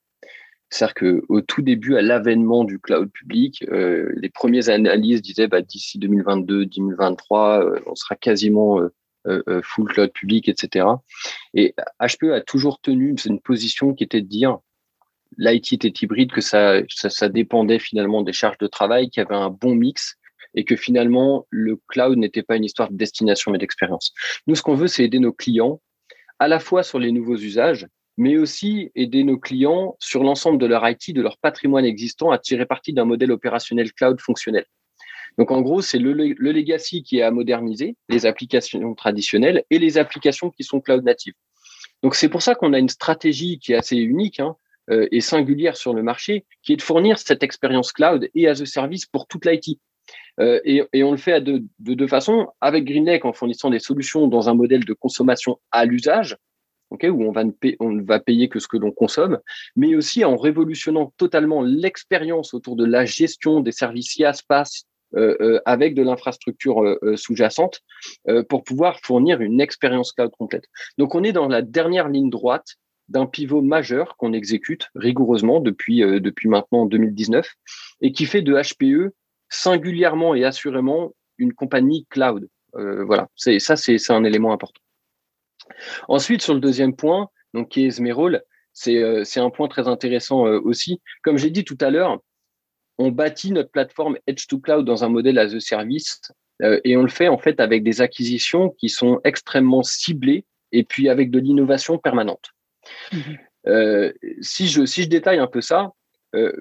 C'est-à-dire 0.73 0.95
qu'au 0.95 1.41
tout 1.43 1.61
début, 1.61 1.97
à 1.97 2.03
l'avènement 2.03 2.65
du 2.65 2.79
cloud 2.79 3.11
public, 3.13 3.63
euh, 3.71 4.11
les 4.17 4.31
premières 4.31 4.71
analyses 4.71 5.21
disaient 5.21 5.47
bah, 5.47 5.61
d'ici 5.61 5.99
2022-2023, 5.99 7.63
euh, 7.63 7.81
on 7.85 7.95
sera 7.95 8.17
quasiment 8.17 8.81
euh, 9.27 9.61
full 9.63 9.93
cloud 9.93 10.11
public, 10.13 10.49
etc. 10.49 10.87
Et 11.53 11.75
HPE 12.01 12.33
a 12.33 12.41
toujours 12.41 12.81
tenu 12.81 13.15
une 13.27 13.39
position 13.39 13.93
qui 13.93 14.03
était 14.03 14.23
de 14.23 14.27
dire 14.27 14.61
l'IT 15.37 15.75
était 15.75 15.93
hybride, 16.05 16.33
que 16.33 16.41
ça, 16.41 16.81
ça, 16.89 17.29
dépendait 17.29 17.79
finalement 17.79 18.23
des 18.23 18.33
charges 18.33 18.59
de 18.59 18.67
travail, 18.67 19.11
qu'il 19.11 19.23
y 19.23 19.27
avait 19.27 19.35
un 19.35 19.51
bon 19.51 19.75
mix 19.75 20.17
et 20.55 20.65
que 20.65 20.77
finalement 20.77 21.47
le 21.51 21.79
cloud 21.89 22.17
n'était 22.17 22.43
pas 22.43 22.57
une 22.57 22.65
histoire 22.65 22.91
de 22.91 22.97
destination 22.97 23.53
mais 23.53 23.59
d'expérience. 23.59 24.15
Nous, 24.47 24.55
ce 24.55 24.63
qu'on 24.63 24.75
veut, 24.75 24.89
c'est 24.89 25.05
aider 25.05 25.19
nos 25.19 25.33
clients 25.35 25.83
à 26.39 26.49
la 26.49 26.59
fois 26.59 26.83
sur 26.83 26.99
les 26.99 27.13
nouveaux 27.13 27.37
usages, 27.37 27.87
mais 28.23 28.39
aussi 28.39 28.93
aider 28.95 29.25
nos 29.25 29.37
clients 29.37 29.97
sur 29.99 30.23
l'ensemble 30.23 30.59
de 30.59 30.67
leur 30.67 30.89
IT, 30.89 31.13
de 31.13 31.23
leur 31.23 31.39
patrimoine 31.39 31.85
existant, 31.85 32.31
à 32.31 32.39
tirer 32.39 32.67
parti 32.67 32.93
d'un 32.93 33.05
modèle 33.05 33.33
opérationnel 33.33 33.93
cloud 33.93 34.21
fonctionnel. 34.21 34.65
Donc 35.39 35.51
en 35.51 35.61
gros, 35.61 35.83
c'est 35.83 35.99
le, 35.99 36.13
legacy 36.13 37.03
qui 37.03 37.19
est 37.19 37.23
à 37.23 37.33
moderniser, 37.33 37.97
les 38.09 38.25
applications 38.25 38.95
traditionnelles 38.95 39.65
et 39.71 39.81
les 39.81 39.99
applications 39.99 40.51
qui 40.51 40.63
sont 40.63 40.81
cloud 40.81 41.03
natives. 41.03 41.35
Donc 42.05 42.15
c'est 42.15 42.29
pour 42.29 42.43
ça 42.43 42.55
qu'on 42.55 42.73
a 42.75 42.79
une 42.79 42.89
stratégie 42.89 43.59
qui 43.59 43.73
est 43.73 43.77
assez 43.77 43.97
unique 43.97 44.39
hein, 44.39 44.55
euh, 44.91 45.09
et 45.11 45.21
singulière 45.21 45.77
sur 45.77 45.93
le 45.93 46.05
marché, 46.05 46.45
qui 46.63 46.75
est 46.75 46.77
de 46.77 46.83
fournir 46.83 47.19
cette 47.19 47.43
expérience 47.43 47.91
cloud 47.91 48.31
et 48.37 48.47
as 48.47 48.61
a 48.61 48.67
service 48.67 49.05
pour 49.05 49.27
toute 49.27 49.45
l'IT. 49.47 49.81
Euh, 50.39 50.61
et, 50.65 51.03
on 51.03 51.11
le 51.11 51.17
fait 51.17 51.41
de 51.41 51.65
deux 51.81 52.07
façons, 52.07 52.47
avec 52.61 52.85
GreenLake 52.85 53.25
en 53.25 53.33
fournissant 53.33 53.71
des 53.71 53.81
solutions 53.81 54.29
dans 54.29 54.49
un 54.49 54.55
modèle 54.55 54.85
de 54.85 54.93
consommation 54.93 55.59
à 55.73 55.87
l'usage, 55.87 56.37
où 57.11 57.23
on 57.23 57.33
va, 57.33 57.45
ne 57.45 58.03
va 58.03 58.21
payer 58.21 58.49
que 58.49 58.59
ce 58.59 58.69
que 58.69 58.77
l'on 58.77 58.93
consomme, 58.93 59.39
mais 59.77 59.95
aussi 59.95 60.25
en 60.25 60.37
révolutionnant 60.37 61.13
totalement 61.17 61.63
l'expérience 61.63 62.55
autour 62.55 62.77
de 62.77 62.85
la 62.85 63.05
gestion 63.05 63.61
des 63.61 63.73
services 63.73 64.17
IaaS, 64.17 64.43
euh, 65.15 65.37
euh, 65.43 65.61
avec 65.67 65.95
de 65.95 66.03
l'infrastructure 66.03 66.83
euh, 66.83 67.17
sous-jacente 67.17 67.81
pour 68.49 68.65
pouvoir 68.65 68.99
fournir 69.01 69.43
une 69.43 69.61
expérience 69.61 70.13
cloud 70.13 70.31
complète. 70.31 70.65
Donc 70.97 71.15
on 71.15 71.23
est 71.23 71.33
dans 71.33 71.49
la 71.49 71.61
dernière 71.61 72.09
ligne 72.09 72.31
droite 72.31 72.77
d'un 73.09 73.27
pivot 73.27 73.61
majeur 73.61 74.17
qu'on 74.17 74.33
exécute 74.33 74.89
rigoureusement 74.95 75.61
depuis, 75.61 76.03
maintenant 76.47 76.87
2019 76.87 77.47
et 78.01 78.13
qui 78.13 78.25
fait 78.25 78.41
de 78.41 78.55
HPE 78.55 79.13
singulièrement 79.51 80.35
et 80.35 80.45
assurément 80.45 81.15
une 81.37 81.53
compagnie 81.53 82.07
cloud. 82.09 82.49
voilà, 82.73 83.29
ça, 83.37 83.77
c'est 83.77 84.11
un 84.11 84.25
élément 84.25 84.53
important. 84.53 84.81
Ensuite, 86.09 86.43
sur 86.43 86.55
le 86.55 86.61
deuxième 86.61 86.95
point, 86.95 87.29
donc 87.55 87.71
qui 87.71 87.85
est 87.85 87.87
Esmerol, 87.87 88.43
c'est 88.73 89.41
un 89.41 89.51
point 89.51 89.69
très 89.69 89.89
intéressant 89.89 90.43
aussi. 90.43 91.01
Comme 91.23 91.37
j'ai 91.37 91.51
dit 91.51 91.65
tout 91.65 91.79
à 91.81 91.91
l'heure, 91.91 92.19
on 92.99 93.11
bâtit 93.11 93.53
notre 93.53 93.71
plateforme 93.71 94.19
Edge 94.27 94.47
to 94.47 94.59
Cloud 94.59 94.85
dans 94.85 95.05
un 95.05 95.09
modèle 95.09 95.39
as 95.39 95.55
a 95.55 95.61
service 95.61 96.21
euh, 96.63 96.81
et 96.85 96.97
on 96.97 97.03
le 97.03 97.09
fait 97.09 97.29
en 97.29 97.39
fait 97.39 97.61
avec 97.61 97.83
des 97.83 98.01
acquisitions 98.01 98.71
qui 98.71 98.89
sont 98.89 99.21
extrêmement 99.25 99.83
ciblées 99.83 100.45
et 100.71 100.85
puis 100.85 101.09
avec 101.09 101.31
de 101.31 101.39
l'innovation 101.39 101.99
permanente. 101.99 102.51
Euh, 103.69 104.13
si, 104.41 104.67
je, 104.67 104.85
si 104.87 105.05
je 105.05 105.09
détaille 105.09 105.39
un 105.39 105.47
peu 105.47 105.61
ça, 105.61 105.93
euh, 106.35 106.53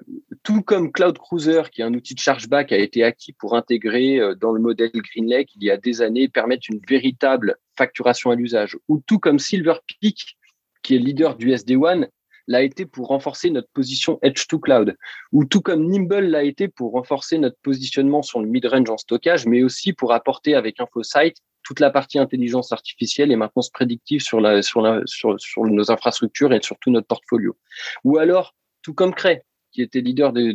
tout 0.42 0.62
comme 0.62 0.90
Cloud 0.90 1.18
Cruiser, 1.18 1.62
qui 1.70 1.82
est 1.82 1.84
un 1.84 1.94
outil 1.94 2.14
de 2.14 2.18
chargeback, 2.18 2.72
a 2.72 2.78
été 2.78 3.04
acquis 3.04 3.32
pour 3.32 3.54
intégrer 3.54 4.20
dans 4.40 4.52
le 4.52 4.60
modèle 4.60 4.90
GreenLake 4.92 5.54
il 5.54 5.64
y 5.64 5.70
a 5.70 5.76
des 5.76 6.02
années, 6.02 6.28
permettre 6.28 6.66
une 6.70 6.80
véritable 6.88 7.56
facturation 7.76 8.30
à 8.30 8.34
l'usage, 8.34 8.76
ou 8.88 9.02
tout 9.06 9.18
comme 9.18 9.38
Silver 9.38 9.74
Peak, 10.00 10.36
qui 10.82 10.96
est 10.96 10.98
leader 10.98 11.36
du 11.36 11.50
SD1, 11.52 12.08
l'a 12.48 12.62
été 12.62 12.86
pour 12.86 13.08
renforcer 13.08 13.50
notre 13.50 13.68
position 13.72 14.18
Edge 14.22 14.46
to 14.48 14.58
Cloud, 14.58 14.96
ou 15.30 15.44
tout 15.44 15.60
comme 15.60 15.86
Nimble 15.86 16.26
l'a 16.26 16.42
été 16.42 16.68
pour 16.68 16.92
renforcer 16.92 17.38
notre 17.38 17.56
positionnement 17.62 18.22
sur 18.22 18.40
le 18.40 18.48
mid-range 18.48 18.90
en 18.90 18.98
stockage, 18.98 19.46
mais 19.46 19.62
aussi 19.62 19.92
pour 19.92 20.12
apporter 20.12 20.54
avec 20.54 20.80
InfoSight 20.80 21.36
toute 21.62 21.78
la 21.78 21.90
partie 21.90 22.18
intelligence 22.18 22.72
artificielle 22.72 23.30
et 23.30 23.36
maintenance 23.36 23.70
prédictive 23.70 24.20
sur, 24.20 24.40
nos 24.40 25.90
infrastructures 25.92 26.52
et 26.52 26.60
sur 26.60 26.76
tout 26.80 26.90
notre 26.90 27.06
portfolio. 27.06 27.56
Ou 28.02 28.18
alors, 28.18 28.56
tout 28.82 28.94
comme 28.94 29.14
Cray, 29.14 29.40
qui 29.72 29.82
était 29.82 30.00
leader 30.00 30.32
de, 30.32 30.52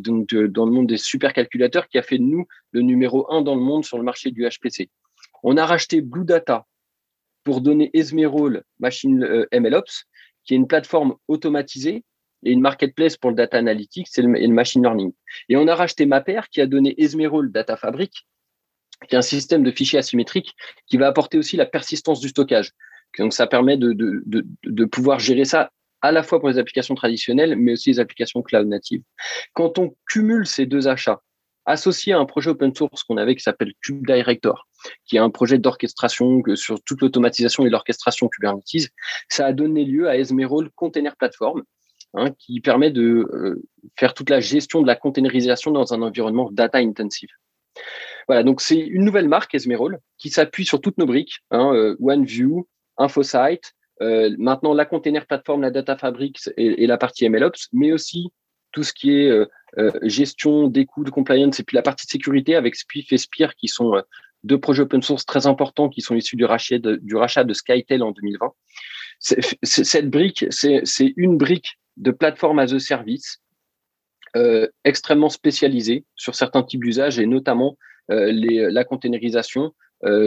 dans 0.47 0.65
le 0.65 0.71
monde 0.71 0.88
des 0.88 0.97
supercalculateurs, 0.97 1.88
qui 1.88 1.97
a 1.97 2.03
fait 2.03 2.17
de 2.17 2.23
nous 2.23 2.47
le 2.71 2.82
numéro 2.82 3.32
un 3.32 3.41
dans 3.41 3.56
le 3.56 3.62
monde 3.62 3.84
sur 3.84 3.97
le 3.97 4.03
marché 4.03 4.32
du 4.32 4.47
HPC. 4.47 4.89
On 5.43 5.58
a 5.58 5.65
racheté 5.65 6.01
Blue 6.01 6.25
Data 6.25 6.65
pour 7.43 7.62
donner 7.62 7.89
Esmerol 7.93 8.63
Machine 8.80 9.23
euh, 9.23 9.45
MLOps, 9.51 10.06
qui 10.43 10.53
est 10.53 10.58
une 10.58 10.67
plateforme 10.67 11.15
automatisée 11.27 12.03
et 12.43 12.51
une 12.51 12.62
marketplace 12.62 13.17
pour 13.17 13.32
le 13.32 13.36
data 13.36 13.58
analytics 13.58 14.08
et 14.17 14.21
le, 14.21 14.47
machine 14.49 14.84
learning. 14.84 15.12
Et 15.49 15.58
on 15.58 15.67
a 15.67 15.75
racheté 15.75 16.06
Mapper 16.06 16.41
qui 16.51 16.62
a 16.62 16.67
donné 16.67 16.93
Esmerol 17.01 17.51
Data 17.51 17.75
Fabric, 17.75 18.27
qui 19.08 19.15
est 19.15 19.17
un 19.17 19.21
système 19.21 19.63
de 19.63 19.71
fichiers 19.71 19.99
asymétriques 19.99 20.56
qui 20.86 20.97
va 20.97 21.08
apporter 21.08 21.38
aussi 21.38 21.58
la 21.58 21.65
persistance 21.65 22.19
du 22.19 22.30
stockage. 22.30 22.71
Donc 23.17 23.34
ça 23.34 23.47
permet 23.47 23.77
de 23.77 24.86
pouvoir 24.86 25.19
gérer 25.19 25.45
ça 25.45 25.71
à 26.01 26.12
la 26.12 26.23
fois 26.23 26.39
pour 26.39 26.49
les 26.49 26.57
applications 26.57 26.95
traditionnelles, 26.95 27.55
mais 27.55 27.73
aussi 27.73 27.91
les 27.91 27.99
applications 27.99 28.41
cloud 28.41 28.67
natives. 28.67 29.01
Quand 29.53 29.79
on 29.79 29.95
cumule 30.10 30.45
ces 30.45 30.65
deux 30.65 30.88
achats, 30.88 31.21
associé 31.67 32.13
à 32.13 32.19
un 32.19 32.25
projet 32.25 32.49
open 32.49 32.73
source 32.73 33.03
qu'on 33.03 33.17
avait 33.17 33.36
qui 33.36 33.43
s'appelle 33.43 33.73
Cube 33.81 34.05
Director, 34.05 34.67
qui 35.05 35.17
est 35.17 35.19
un 35.19 35.29
projet 35.29 35.57
d'orchestration 35.57 36.41
sur 36.55 36.81
toute 36.81 37.01
l'automatisation 37.01 37.65
et 37.65 37.69
l'orchestration 37.69 38.29
Kubernetes. 38.29 38.89
Ça 39.29 39.45
a 39.45 39.53
donné 39.53 39.83
lieu 39.83 40.07
à 40.07 40.17
Esmerol 40.17 40.69
Container 40.75 41.15
Platform, 41.17 41.63
hein, 42.13 42.31
qui 42.39 42.62
permet 42.62 42.89
de 42.89 43.03
euh, 43.03 43.63
faire 43.99 44.13
toute 44.13 44.29
la 44.29 44.39
gestion 44.39 44.81
de 44.81 44.88
la 44.88 44.95
containerisation 44.95 45.71
dans 45.71 45.93
un 45.93 46.01
environnement 46.01 46.49
data 46.51 46.77
intensive. 46.77 47.29
Voilà, 48.27 48.43
donc 48.43 48.62
c'est 48.62 48.79
une 48.79 49.03
nouvelle 49.03 49.27
marque 49.27 49.53
Esmerol 49.53 49.99
qui 50.17 50.29
s'appuie 50.29 50.65
sur 50.65 50.79
toutes 50.79 50.97
nos 50.97 51.05
briques, 51.05 51.39
hein, 51.51 51.73
euh, 51.73 51.97
OneView, 51.99 52.67
InfoSight, 52.97 53.73
euh, 54.01 54.36
maintenant 54.38 54.73
la 54.73 54.86
container 54.86 55.25
platform, 55.25 55.62
la 55.62 55.71
data 55.71 55.97
fabric 55.97 56.39
et, 56.57 56.86
la 56.88 56.97
partie 56.97 57.27
MLOps, 57.27 57.69
mais 57.73 57.91
aussi 57.91 58.29
tout 58.71 58.83
ce 58.83 58.93
qui 58.93 59.12
est 59.12 59.31
euh, 59.77 59.91
gestion 60.03 60.67
des 60.67 60.86
coûts 60.86 61.03
de 61.03 61.10
compliance 61.10 61.60
et 61.60 61.63
puis 61.63 61.75
la 61.75 61.81
partie 61.81 62.07
sécurité 62.07 62.55
avec 62.55 62.75
Spiff 62.75 63.12
et 63.12 63.17
Spire 63.17 63.53
qui 63.55 63.67
sont 63.67 63.95
euh, 63.95 64.01
deux 64.43 64.60
projets 64.60 64.83
open 64.83 65.01
source 65.01 65.25
très 65.25 65.45
importants 65.45 65.89
qui 65.89 66.01
sont 66.01 66.15
issus 66.15 66.38
du 66.38 66.45
rachat 66.45 66.79
de, 66.79 66.95
du 66.95 67.15
rachat 67.15 67.43
de 67.43 67.53
Skytel 67.53 68.01
en 68.01 68.12
2020. 68.12 68.53
cette 69.63 70.10
brique, 70.10 70.45
c'est 70.51 71.13
une 71.17 71.38
brique 71.38 71.77
de 71.97 72.12
plateforme 72.12 72.60
as 72.60 72.73
a 72.73 72.79
service 72.79 73.39
euh, 74.36 74.67
extrêmement 74.86 75.29
spécialisée 75.29 76.05
sur 76.15 76.36
certains 76.36 76.63
types 76.63 76.83
d'usages 76.83 77.19
et 77.19 77.25
notamment 77.25 77.77
la 78.10 78.86
containerisation 78.86 79.73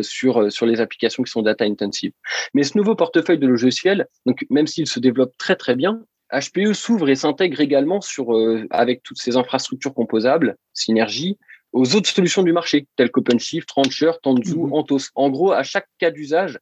sur, 0.02 0.50
sur 0.52 0.66
les 0.66 0.80
applications 0.80 1.22
qui 1.22 1.30
sont 1.30 1.42
data 1.42 1.64
intensive. 1.64 2.12
Mais 2.54 2.62
ce 2.62 2.76
nouveau 2.76 2.94
portefeuille 2.94 3.38
de 3.38 3.46
logiciels, 3.46 4.06
donc 4.26 4.44
même 4.50 4.66
s'il 4.66 4.86
se 4.86 5.00
développe 5.00 5.36
très 5.38 5.56
très 5.56 5.76
bien, 5.76 6.02
HPE 6.32 6.72
s'ouvre 6.72 7.08
et 7.08 7.16
s'intègre 7.16 7.60
également 7.60 8.00
sur, 8.00 8.34
euh, 8.34 8.66
avec 8.70 9.02
toutes 9.02 9.18
ces 9.18 9.36
infrastructures 9.36 9.94
composables, 9.94 10.56
Synergie, 10.72 11.38
aux 11.72 11.94
autres 11.94 12.08
solutions 12.08 12.42
du 12.42 12.52
marché, 12.52 12.86
telles 12.96 13.10
qu'OpenShift, 13.10 13.70
Rancher, 13.70 14.12
Tanzu, 14.22 14.56
mmh. 14.56 14.72
Anthos. 14.72 15.10
En 15.14 15.30
gros, 15.30 15.52
à 15.52 15.62
chaque 15.62 15.88
cas 15.98 16.10
d'usage, 16.10 16.58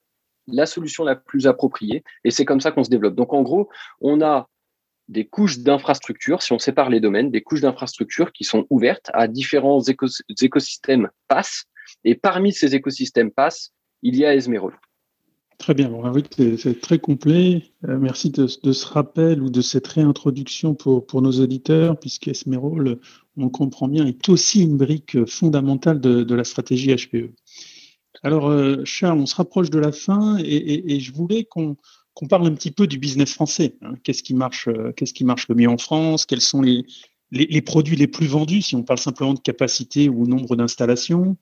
la 0.47 0.67
solution 0.67 1.05
la 1.05 1.17
plus 1.17 1.47
appropriée. 1.47 2.03
Et 2.25 2.31
c'est 2.31 2.45
comme 2.45 2.61
ça 2.61 2.73
qu'on 2.73 2.85
se 2.85 2.91
développe. 2.91 3.15
Donc, 3.15 3.33
en 3.33 3.43
gros, 3.43 3.69
on 4.01 4.21
a 4.21 4.49
des 5.09 5.27
couches 5.27 5.61
d'infrastructures, 5.61 6.43
si 6.43 6.53
on 6.53 6.59
sépare 6.59 6.91
les 6.91 7.01
domaines, 7.01 7.31
des 7.31 7.41
couches 7.41 7.63
d'infrastructures 7.63 8.33
qui 8.33 8.45
sont 8.45 8.67
ouvertes 8.69 9.11
à 9.15 9.29
différents 9.29 9.81
écosystèmes 9.81 11.09
PASS. 11.29 11.65
Et 12.05 12.15
parmi 12.15 12.53
ces 12.53 12.75
écosystèmes 12.75 13.31
PASS, 13.31 13.73
il 14.03 14.17
y 14.17 14.25
a 14.25 14.35
Esmeralda. 14.35 14.79
Très 15.59 15.75
bien, 15.75 15.89
bon, 15.89 16.09
oui, 16.13 16.23
c'est 16.57 16.81
très 16.81 17.01
complet. 17.01 17.65
Euh, 17.89 17.99
merci 17.99 18.31
de, 18.31 18.47
ce 18.47 18.87
rappel 18.87 19.43
ou 19.43 19.51
de 19.51 19.61
cette 19.61 19.89
réintroduction 19.89 20.77
pour, 20.77 21.05
pour 21.05 21.21
nos 21.21 21.33
auditeurs, 21.33 21.99
puisque 21.99 22.29
Esmerol, 22.29 23.01
on 23.37 23.49
comprend 23.49 23.89
bien, 23.89 24.07
est 24.07 24.29
aussi 24.29 24.63
une 24.63 24.77
brique 24.77 25.27
fondamentale 25.27 26.01
de, 26.01 26.35
la 26.35 26.45
stratégie 26.45 26.95
HPE. 26.95 27.33
Alors, 28.23 28.49
euh, 28.49 28.83
Charles, 28.85 29.19
on 29.19 29.27
se 29.27 29.35
rapproche 29.35 29.69
de 29.71 29.81
la 29.81 29.91
fin 29.91 30.39
et, 30.39 31.01
je 31.01 31.13
voulais 31.13 31.45
qu'on 31.45 31.77
parle 32.29 32.47
un 32.47 32.55
petit 32.55 32.71
peu 32.71 32.87
du 32.87 32.99
business 32.99 33.35
français. 33.35 33.77
Hein. 33.83 33.95
Qu'est-ce 34.05 34.23
qui 34.23 34.35
marche, 34.35 34.69
euh, 34.69 34.93
qu'est-ce 34.93 35.13
qui 35.13 35.25
marche 35.25 35.49
le 35.49 35.57
mieux 35.57 35.69
en 35.69 35.79
France? 35.79 36.25
Quels 36.25 36.41
sont 36.41 36.63
les, 36.63 36.85
les, 37.33 37.63
produits 37.63 37.97
les 37.97 38.07
plus 38.07 38.27
vendus, 38.27 38.63
si 38.63 38.77
on 38.77 38.85
parle 38.85 38.99
simplement 39.01 39.35
de 39.35 39.41
capacité 39.41 40.09
ou 40.09 40.27
nombre 40.27 40.55
d'installations? 40.55 41.37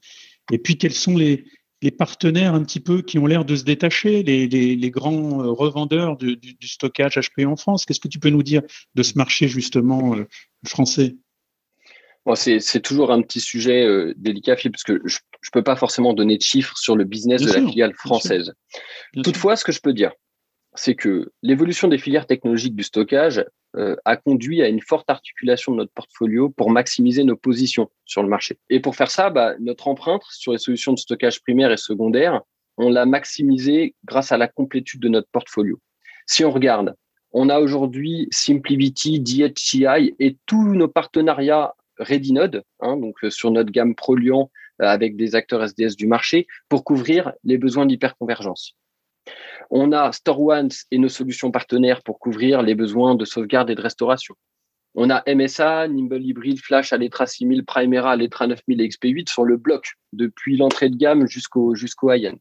Et 0.53 0.59
puis, 0.59 0.79
quels 0.79 0.95
sont 0.95 1.17
les, 1.17 1.45
les 1.83 1.91
partenaires 1.91 2.55
un 2.55 2.65
petit 2.65 2.81
peu 2.81 3.03
qui 3.03 3.19
ont 3.19 3.27
l'air 3.27 3.45
de 3.45 3.55
se 3.57 3.65
détacher, 3.65 4.23
les, 4.23 4.91
grands 4.91 5.43
euh, 5.43 5.51
revendeurs 5.51 6.17
du, 6.17 6.39
stockage 6.63 7.19
HP 7.19 7.47
en 7.47 7.57
France? 7.57 7.85
Qu'est-ce 7.85 8.01
que 8.01 8.09
tu 8.09 8.19
peux 8.19 8.31
nous 8.31 8.43
dire 8.43 8.63
de 8.95 9.03
ce 9.03 9.17
marché 9.17 9.49
justement 9.49 10.17
euh, 10.17 10.27
français? 10.67 11.17
C'est 12.35 12.83
toujours 12.83 13.13
un 13.13 13.23
petit 13.23 13.41
sujet 13.41 13.85
euh, 13.85 14.13
délicat, 14.17 14.57
parce 14.57 14.83
que 14.83 15.01
je 15.05 15.19
ne 15.19 15.51
peux 15.53 15.63
pas 15.63 15.77
forcément 15.77 16.13
donner 16.13 16.37
de 16.39 16.43
chiffres 16.43 16.77
sur 16.77 16.97
le 16.97 17.05
business 17.05 17.43
de 17.43 17.53
la 17.53 17.65
filiale 17.65 17.95
française. 17.95 18.53
Toutefois, 19.23 19.55
ce 19.55 19.65
que 19.65 19.71
je 19.71 19.81
peux 19.81 19.93
dire, 19.93 20.11
c'est 20.75 20.97
que 20.97 21.31
l'évolution 21.43 21.87
des 21.87 21.99
filières 21.99 22.27
technologiques 22.27 22.75
du 22.75 22.83
stockage 22.83 23.45
a 24.05 24.17
conduit 24.17 24.63
à 24.63 24.69
une 24.69 24.81
forte 24.81 25.11
articulation 25.11 25.73
de 25.73 25.79
notre 25.79 25.93
portfolio 25.93 26.49
pour 26.49 26.71
maximiser 26.71 27.25
nos 27.25 27.37
positions 27.37 27.91
sur 28.05 28.23
le 28.23 28.29
marché. 28.29 28.59
Et 28.71 28.81
pour 28.81 28.97
faire 28.97 29.11
ça, 29.11 29.31
bah, 29.31 29.55
notre 29.61 29.89
empreinte 29.89 30.23
sur 30.31 30.53
les 30.53 30.59
solutions 30.59 30.93
de 30.93 30.99
stockage 30.99 31.43
primaire 31.43 31.71
et 31.71 31.77
secondaire, 31.77 32.41
on 32.79 32.91
l'a 32.91 33.07
maximisée 33.07 33.95
grâce 34.05 34.33
à 34.33 34.39
la 34.39 34.49
complétude 34.49 35.01
de 35.01 35.09
notre 35.09 35.29
portfolio. 35.31 35.79
Si 36.27 36.45
on 36.45 36.51
regarde, 36.51 36.95
on 37.33 37.49
a 37.49 37.61
aujourd'hui 37.61 38.29
SimpliVity, 38.31 39.21
DHCI 39.21 40.15
et 40.19 40.37
tous 40.47 40.75
nos 40.75 40.89
partenariats 40.89 41.75
ReadyNode, 41.99 42.63
hein, 42.81 42.97
donc 42.97 43.17
euh, 43.25 43.31
sur 43.31 43.51
notre 43.51 43.71
gamme 43.71 43.95
Proliant 43.95 44.51
euh, 44.83 44.87
avec 44.87 45.17
des 45.17 45.35
acteurs 45.35 45.63
SDS 45.63 45.97
du 45.97 46.07
marché 46.07 46.47
pour 46.69 46.85
couvrir 46.85 47.33
les 47.45 47.59
besoins 47.59 47.87
d'hyperconvergence. 47.87 48.77
On 49.71 49.93
a 49.93 50.13
StoreOne 50.13 50.69
et 50.91 50.99
nos 50.99 51.09
solutions 51.09 51.51
partenaires 51.51 52.03
pour 52.03 52.19
couvrir 52.19 52.63
les 52.63 52.75
besoins 52.75 53.15
de 53.15 53.25
sauvegarde 53.25 53.71
et 53.71 53.75
de 53.75 53.83
restauration. 53.83 54.35
On 54.95 55.11
a 55.11 55.23
MSA, 55.27 55.89
Nimble 55.89 56.23
Hybrid, 56.23 56.59
Flash, 56.59 56.93
Aletra 56.93 57.27
6000, 57.27 57.65
Primera, 57.65 58.13
Aletra 58.13 58.47
9000 58.47 58.81
et 58.81 58.89
XP8 58.89 59.31
sur 59.31 59.45
le 59.45 59.57
bloc, 59.57 59.95
depuis 60.13 60.57
l'entrée 60.57 60.89
de 60.89 60.97
gamme 60.97 61.27
jusqu'au 61.27 61.75
high-end. 61.75 62.39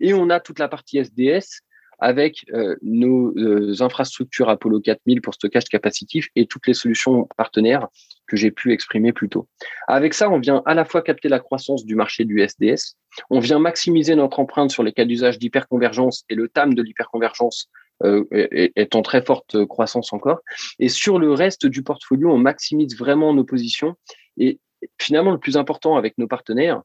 Et 0.00 0.14
on 0.14 0.30
a 0.30 0.40
toute 0.40 0.58
la 0.58 0.68
partie 0.68 0.98
SDS 0.98 1.62
avec 2.02 2.44
euh, 2.52 2.74
nos 2.82 3.32
euh, 3.38 3.80
infrastructures 3.80 4.48
Apollo 4.48 4.80
4000 4.80 5.22
pour 5.22 5.34
stockage 5.34 5.66
capacitif 5.66 6.28
et 6.34 6.46
toutes 6.46 6.66
les 6.66 6.74
solutions 6.74 7.28
partenaires 7.36 7.86
que 8.26 8.36
j'ai 8.36 8.50
pu 8.50 8.72
exprimer 8.72 9.12
plus 9.12 9.28
tôt. 9.28 9.48
Avec 9.86 10.12
ça, 10.12 10.28
on 10.28 10.40
vient 10.40 10.62
à 10.66 10.74
la 10.74 10.84
fois 10.84 11.02
capter 11.02 11.28
la 11.28 11.38
croissance 11.38 11.86
du 11.86 11.94
marché 11.94 12.24
du 12.24 12.40
SDS, 12.40 12.96
on 13.30 13.38
vient 13.38 13.60
maximiser 13.60 14.16
notre 14.16 14.40
empreinte 14.40 14.72
sur 14.72 14.82
les 14.82 14.92
cas 14.92 15.04
d'usage 15.04 15.38
d'hyperconvergence 15.38 16.24
et 16.28 16.34
le 16.34 16.48
TAM 16.48 16.74
de 16.74 16.82
l'hyperconvergence 16.82 17.68
euh, 18.02 18.24
est, 18.32 18.96
en 18.96 19.02
très 19.02 19.22
forte 19.22 19.64
croissance 19.66 20.12
encore. 20.12 20.40
Et 20.80 20.88
sur 20.88 21.20
le 21.20 21.32
reste 21.32 21.66
du 21.66 21.84
portfolio, 21.84 22.32
on 22.32 22.38
maximise 22.38 22.98
vraiment 22.98 23.32
nos 23.32 23.44
positions. 23.44 23.94
Et 24.38 24.58
finalement, 24.98 25.30
le 25.30 25.38
plus 25.38 25.56
important 25.56 25.94
avec 25.96 26.18
nos 26.18 26.26
partenaires, 26.26 26.82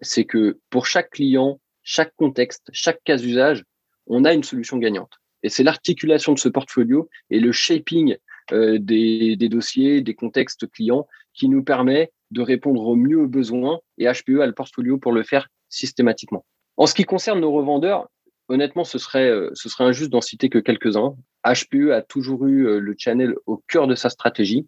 c'est 0.00 0.26
que 0.26 0.60
pour 0.70 0.86
chaque 0.86 1.10
client, 1.10 1.58
chaque 1.84 2.14
contexte, 2.16 2.68
chaque 2.72 3.02
cas 3.04 3.16
d'usage, 3.16 3.64
on 4.06 4.24
a 4.24 4.32
une 4.32 4.42
solution 4.42 4.78
gagnante. 4.78 5.12
Et 5.42 5.50
c'est 5.50 5.62
l'articulation 5.62 6.32
de 6.32 6.38
ce 6.38 6.48
portfolio 6.48 7.08
et 7.30 7.38
le 7.38 7.52
shaping 7.52 8.16
euh, 8.52 8.78
des, 8.78 9.36
dossiers, 9.48 10.00
des 10.00 10.14
contextes 10.14 10.70
clients 10.70 11.06
qui 11.34 11.48
nous 11.48 11.62
permet 11.62 12.10
de 12.30 12.42
répondre 12.42 12.82
au 12.86 12.96
mieux 12.96 13.20
aux 13.20 13.28
besoins 13.28 13.80
et 13.98 14.06
HPE 14.06 14.40
a 14.40 14.46
le 14.46 14.52
portfolio 14.52 14.98
pour 14.98 15.12
le 15.12 15.22
faire 15.22 15.48
systématiquement. 15.68 16.44
En 16.76 16.86
ce 16.86 16.94
qui 16.94 17.04
concerne 17.04 17.40
nos 17.40 17.52
revendeurs, 17.52 18.08
honnêtement, 18.48 18.84
ce 18.84 18.98
serait, 18.98 19.28
euh, 19.28 19.52
injuste 19.78 20.10
d'en 20.10 20.20
citer 20.20 20.48
que 20.48 20.58
quelques-uns. 20.58 21.14
HPE 21.44 21.92
a 21.92 22.02
toujours 22.02 22.46
eu 22.46 22.66
euh, 22.66 22.78
le 22.78 22.94
channel 22.96 23.34
au 23.46 23.62
cœur 23.68 23.86
de 23.86 23.94
sa 23.94 24.10
stratégie. 24.10 24.66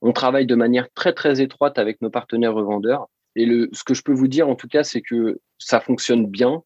On 0.00 0.12
travaille 0.12 0.46
de 0.46 0.54
manière 0.54 0.90
très, 0.92 1.12
très 1.12 1.40
étroite 1.40 1.78
avec 1.78 2.00
nos 2.02 2.10
partenaires 2.10 2.54
revendeurs. 2.54 3.08
Et 3.38 3.46
ce 3.72 3.84
que 3.84 3.94
je 3.94 4.02
peux 4.02 4.12
vous 4.12 4.28
dire, 4.28 4.48
en 4.48 4.54
tout 4.54 4.68
cas, 4.68 4.84
c'est 4.84 5.00
que 5.00 5.40
ça 5.58 5.80
fonctionne 5.80 6.26
bien 6.26 6.62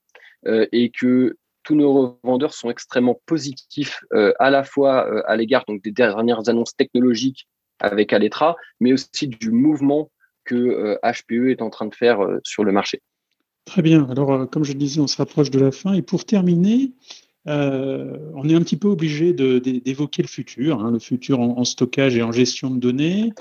et 0.73 0.91
que 0.91 1.37
tous 1.63 1.75
nos 1.75 2.17
revendeurs 2.23 2.55
sont 2.55 2.71
extrêmement 2.71 3.21
positifs 3.27 4.01
euh, 4.13 4.33
à 4.39 4.51
la 4.51 4.65
fois 4.65 5.09
euh, 5.09 5.23
à 5.27 5.37
l'égard 5.37 5.65
donc 5.67 5.83
des 5.83 5.93
dernières 5.93 6.49
annonces 6.49 6.75
technologiques 6.77 7.49
avec 7.81 8.13
Aletra, 8.13 8.57
mais 8.81 8.93
aussi 8.93 9.27
du 9.27 9.51
mouvement 9.51 10.11
que 10.45 10.99
HPE 11.03 11.33
euh, 11.33 11.51
est 11.51 11.63
en 11.63 11.71
train 11.71 11.87
de 11.87 11.95
faire 11.95 12.21
sur 12.45 12.65
le 12.65 12.73
marché. 12.73 13.01
Très 13.65 13.83
bien. 13.83 14.09
Alors, 14.11 14.49
comme 14.51 14.65
je 14.65 14.73
disais, 14.73 15.01
on 15.01 15.07
se 15.07 15.17
rapproche 15.17 15.51
de 15.51 15.59
la 15.59 15.71
fin. 15.71 15.93
Et 15.93 16.03
pour 16.03 16.25
terminer, 16.25 16.93
on 17.47 18.49
est 18.49 18.55
un 18.55 18.61
petit 18.61 18.77
peu 18.77 18.89
obligé 18.89 19.33
d'évoquer 19.33 20.23
le 20.23 20.29
futur, 20.29 20.81
hein, 20.81 20.91
le 20.93 20.99
futur 20.99 21.41
en, 21.41 21.65
stockage 21.65 22.17
et 22.17 22.23
en 22.23 22.33
gestion 22.33 22.71
de 22.71 22.79
données, 22.79 23.33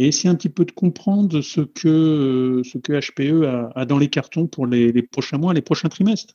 et 0.00 0.06
essayer 0.06 0.30
un 0.30 0.34
petit 0.34 0.48
peu 0.48 0.64
de 0.64 0.72
comprendre 0.72 1.42
ce 1.42 1.60
que, 1.60 2.62
ce 2.64 2.78
que 2.78 2.92
HPE 2.94 3.44
a, 3.76 3.84
dans 3.84 3.98
les 3.98 4.08
cartons 4.08 4.46
pour 4.46 4.66
les, 4.66 5.02
prochains 5.02 5.36
mois, 5.36 5.52
les 5.52 5.60
prochains 5.60 5.90
trimestres. 5.90 6.32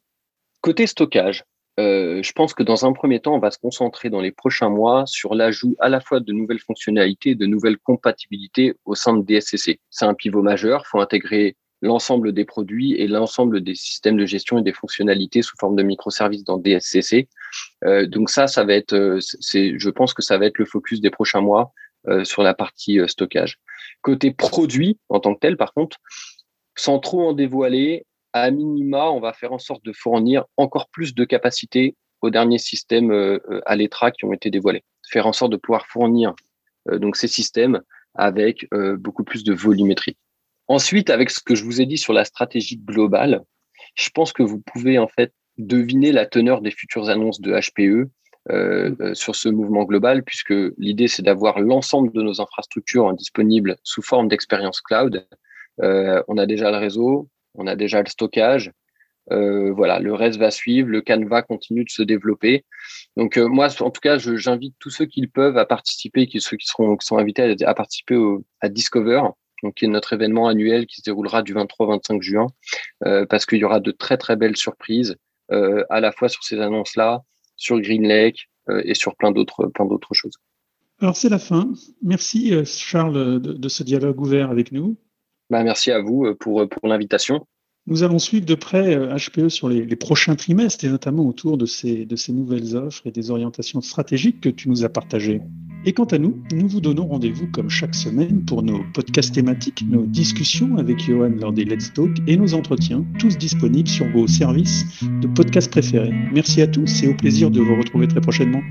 Côté 0.61 0.85
stockage, 0.85 1.43
euh, 1.79 2.21
je 2.21 2.31
pense 2.33 2.53
que 2.53 2.61
dans 2.61 2.85
un 2.85 2.93
premier 2.93 3.19
temps, 3.19 3.33
on 3.33 3.39
va 3.39 3.49
se 3.49 3.57
concentrer 3.57 4.11
dans 4.11 4.21
les 4.21 4.31
prochains 4.31 4.69
mois 4.69 5.07
sur 5.07 5.33
l'ajout 5.33 5.75
à 5.79 5.89
la 5.89 5.99
fois 5.99 6.19
de 6.19 6.31
nouvelles 6.31 6.59
fonctionnalités, 6.59 7.33
de 7.33 7.47
nouvelles 7.47 7.79
compatibilités 7.79 8.75
au 8.85 8.93
sein 8.93 9.17
de 9.17 9.25
DSCC. 9.25 9.79
C'est 9.89 10.05
un 10.05 10.13
pivot 10.13 10.43
majeur. 10.43 10.83
Il 10.85 10.87
faut 10.87 10.99
intégrer 10.99 11.55
l'ensemble 11.81 12.33
des 12.33 12.45
produits 12.45 12.93
et 12.93 13.07
l'ensemble 13.07 13.61
des 13.61 13.73
systèmes 13.73 14.17
de 14.17 14.27
gestion 14.27 14.59
et 14.59 14.61
des 14.61 14.73
fonctionnalités 14.73 15.41
sous 15.41 15.57
forme 15.59 15.75
de 15.75 15.81
microservices 15.81 16.43
dans 16.43 16.59
DSCC. 16.59 17.29
Euh, 17.83 18.05
donc 18.05 18.29
ça, 18.29 18.45
ça 18.45 18.63
va 18.63 18.75
être, 18.75 18.93
euh, 18.93 19.19
je 19.19 19.89
pense 19.89 20.13
que 20.13 20.21
ça 20.21 20.37
va 20.37 20.45
être 20.45 20.59
le 20.59 20.65
focus 20.65 21.01
des 21.01 21.09
prochains 21.09 21.41
mois 21.41 21.73
sur 22.23 22.43
la 22.43 22.53
partie 22.53 22.99
stockage. 23.07 23.59
Côté 24.01 24.31
produit 24.31 24.99
en 25.09 25.19
tant 25.19 25.33
que 25.33 25.39
tel, 25.39 25.57
par 25.57 25.73
contre, 25.73 25.97
sans 26.75 26.99
trop 26.99 27.27
en 27.27 27.33
dévoiler, 27.33 28.05
à 28.33 28.51
minima, 28.51 29.09
on 29.11 29.21
va 29.21 29.31
faire 29.31 29.53
en 29.53 29.59
sorte 29.59 29.85
de 29.85 29.93
fournir 29.93 30.43
encore 30.57 30.89
plus 30.89 31.15
de 31.15 31.23
capacités 31.23 31.95
aux 32.21 32.29
derniers 32.29 32.57
systèmes 32.57 33.11
euh, 33.11 33.39
à 33.65 33.77
l'ETRA 33.77 34.11
qui 34.11 34.25
ont 34.25 34.33
été 34.33 34.49
dévoilés. 34.49 34.83
Faire 35.09 35.25
en 35.25 35.31
sorte 35.31 35.53
de 35.53 35.57
pouvoir 35.57 35.87
fournir 35.87 36.35
euh, 36.89 36.99
donc 36.99 37.15
ces 37.15 37.29
systèmes 37.29 37.81
avec 38.13 38.67
euh, 38.73 38.97
beaucoup 38.97 39.23
plus 39.23 39.45
de 39.45 39.53
volumétrie. 39.53 40.17
Ensuite, 40.67 41.09
avec 41.09 41.29
ce 41.29 41.39
que 41.39 41.55
je 41.55 41.63
vous 41.63 41.79
ai 41.79 41.85
dit 41.85 41.97
sur 41.97 42.11
la 42.11 42.25
stratégie 42.25 42.77
globale, 42.77 43.41
je 43.95 44.09
pense 44.09 44.33
que 44.33 44.43
vous 44.43 44.59
pouvez 44.59 44.99
en 44.99 45.07
fait 45.07 45.31
deviner 45.57 46.11
la 46.11 46.25
teneur 46.25 46.61
des 46.61 46.71
futures 46.71 47.09
annonces 47.09 47.39
de 47.39 47.53
HPE 47.53 48.09
sur 49.13 49.35
ce 49.35 49.49
mouvement 49.49 49.83
global, 49.83 50.23
puisque 50.23 50.53
l'idée 50.77 51.07
c'est 51.07 51.23
d'avoir 51.23 51.59
l'ensemble 51.59 52.11
de 52.11 52.21
nos 52.21 52.41
infrastructures 52.41 53.11
disponibles 53.13 53.77
sous 53.83 54.01
forme 54.01 54.27
d'expérience 54.27 54.81
cloud. 54.81 55.27
on 55.79 56.37
a 56.37 56.45
déjà 56.45 56.71
le 56.71 56.77
réseau, 56.77 57.29
on 57.55 57.67
a 57.67 57.75
déjà 57.75 58.01
le 58.01 58.07
stockage. 58.07 58.71
Euh, 59.31 59.71
voilà, 59.73 59.99
le 59.99 60.13
reste 60.13 60.37
va 60.37 60.51
suivre, 60.51 60.89
le 60.89 61.01
Canva 61.01 61.41
continue 61.41 61.83
de 61.83 61.89
se 61.89 62.03
développer. 62.03 62.63
Donc 63.17 63.37
euh, 63.37 63.47
moi, 63.47 63.69
en 63.81 63.89
tout 63.89 64.01
cas, 64.01 64.17
j'invite 64.17 64.75
tous 64.79 64.91
ceux 64.91 65.05
qui 65.05 65.21
le 65.21 65.27
peuvent 65.27 65.57
à 65.57 65.65
participer, 65.65 66.27
qui, 66.27 66.39
ceux 66.41 66.57
qui 66.57 66.67
seront 66.67 66.95
qui 66.95 67.05
sont 67.07 67.17
invités 67.17 67.55
à, 67.65 67.73
participer 67.73 68.15
à 68.61 68.69
Discover, 68.69 69.21
donc 69.63 69.75
qui 69.75 69.85
est 69.85 69.87
notre 69.87 70.13
événement 70.13 70.47
annuel 70.47 70.85
qui 70.85 70.97
se 70.97 71.01
déroulera 71.01 71.41
du 71.41 71.53
23 71.53 71.87
au 71.87 71.89
25 71.89 72.21
juin, 72.21 72.47
euh, 73.05 73.25
parce 73.25 73.45
qu'il 73.45 73.57
y 73.57 73.63
aura 73.63 73.79
de 73.79 73.91
très 73.91 74.17
très 74.17 74.35
belles 74.35 74.57
surprises 74.57 75.15
à 75.89 75.99
la 75.99 76.11
fois 76.11 76.27
sur 76.27 76.43
ces 76.43 76.59
annonces-là, 76.59 77.21
sur 77.55 77.79
Green 77.79 78.07
Lake 78.07 78.49
et 78.83 78.95
sur 78.95 79.15
plein 79.15 79.31
d'autres 79.31 79.67
plein 79.67 79.85
d'autres 79.85 80.13
choses. 80.13 80.37
Alors 80.99 81.15
c'est 81.15 81.29
la 81.29 81.39
fin. 81.39 81.71
Merci 82.01 82.53
Charles 82.65 83.41
de, 83.41 83.53
de 83.53 83.69
ce 83.69 83.83
dialogue 83.83 84.19
ouvert 84.19 84.49
avec 84.49 84.71
nous. 84.71 84.97
Bah, 85.49 85.63
merci 85.63 85.91
à 85.91 86.01
vous 86.01 86.25
euh, 86.25 86.35
pour, 86.35 86.61
euh, 86.61 86.67
pour 86.67 86.87
l'invitation. 86.87 87.45
Nous 87.87 88.01
allons 88.01 88.17
suivre 88.17 88.45
de 88.45 88.55
près 88.55 88.95
HPE 88.95 89.39
euh, 89.39 89.49
sur 89.49 89.69
les, 89.69 89.95
prochains 89.95 90.35
trimestres 90.35 90.83
et 90.85 90.89
notamment 90.89 91.23
autour 91.27 91.57
de 91.57 91.67
ces, 91.67 92.05
de 92.05 92.15
ces 92.15 92.33
nouvelles 92.33 92.75
offres 92.75 93.05
et 93.05 93.11
des 93.11 93.29
orientations 93.29 93.81
stratégiques 93.81 94.41
que 94.41 94.49
tu 94.49 94.69
nous 94.69 94.83
as 94.83 94.89
partagées. 94.89 95.41
Et 95.87 95.93
quant 95.93 96.05
à 96.05 96.17
nous, 96.17 96.41
nous 96.51 96.67
vous 96.67 96.81
donnons 96.81 97.05
rendez-vous 97.05 97.45
comme 97.51 97.69
chaque 97.69 97.93
semaine 97.93 98.43
pour 98.43 98.63
nos 98.63 98.83
podcasts 98.95 99.35
thématiques, 99.35 99.85
nos 99.87 100.07
discussions 100.07 100.77
avec 100.77 100.99
Johan 100.99 101.33
lors 101.39 101.53
des 101.53 101.63
Let's 101.63 101.93
Talk 101.93 102.09
et 102.25 102.37
nos 102.37 102.55
entretiens, 102.55 103.05
tous 103.19 103.37
disponibles 103.37 103.87
sur 103.87 104.09
vos 104.09 104.25
services 104.25 104.83
de 105.21 105.27
podcasts 105.27 105.69
préférés. 105.69 106.11
Merci 106.33 106.63
à 106.63 106.67
tous 106.67 107.03
et 107.03 107.07
au 107.07 107.13
plaisir 107.13 107.51
de 107.51 107.61
vous 107.61 107.75
retrouver 107.75 108.07
très 108.07 108.21
prochainement. 108.21 108.61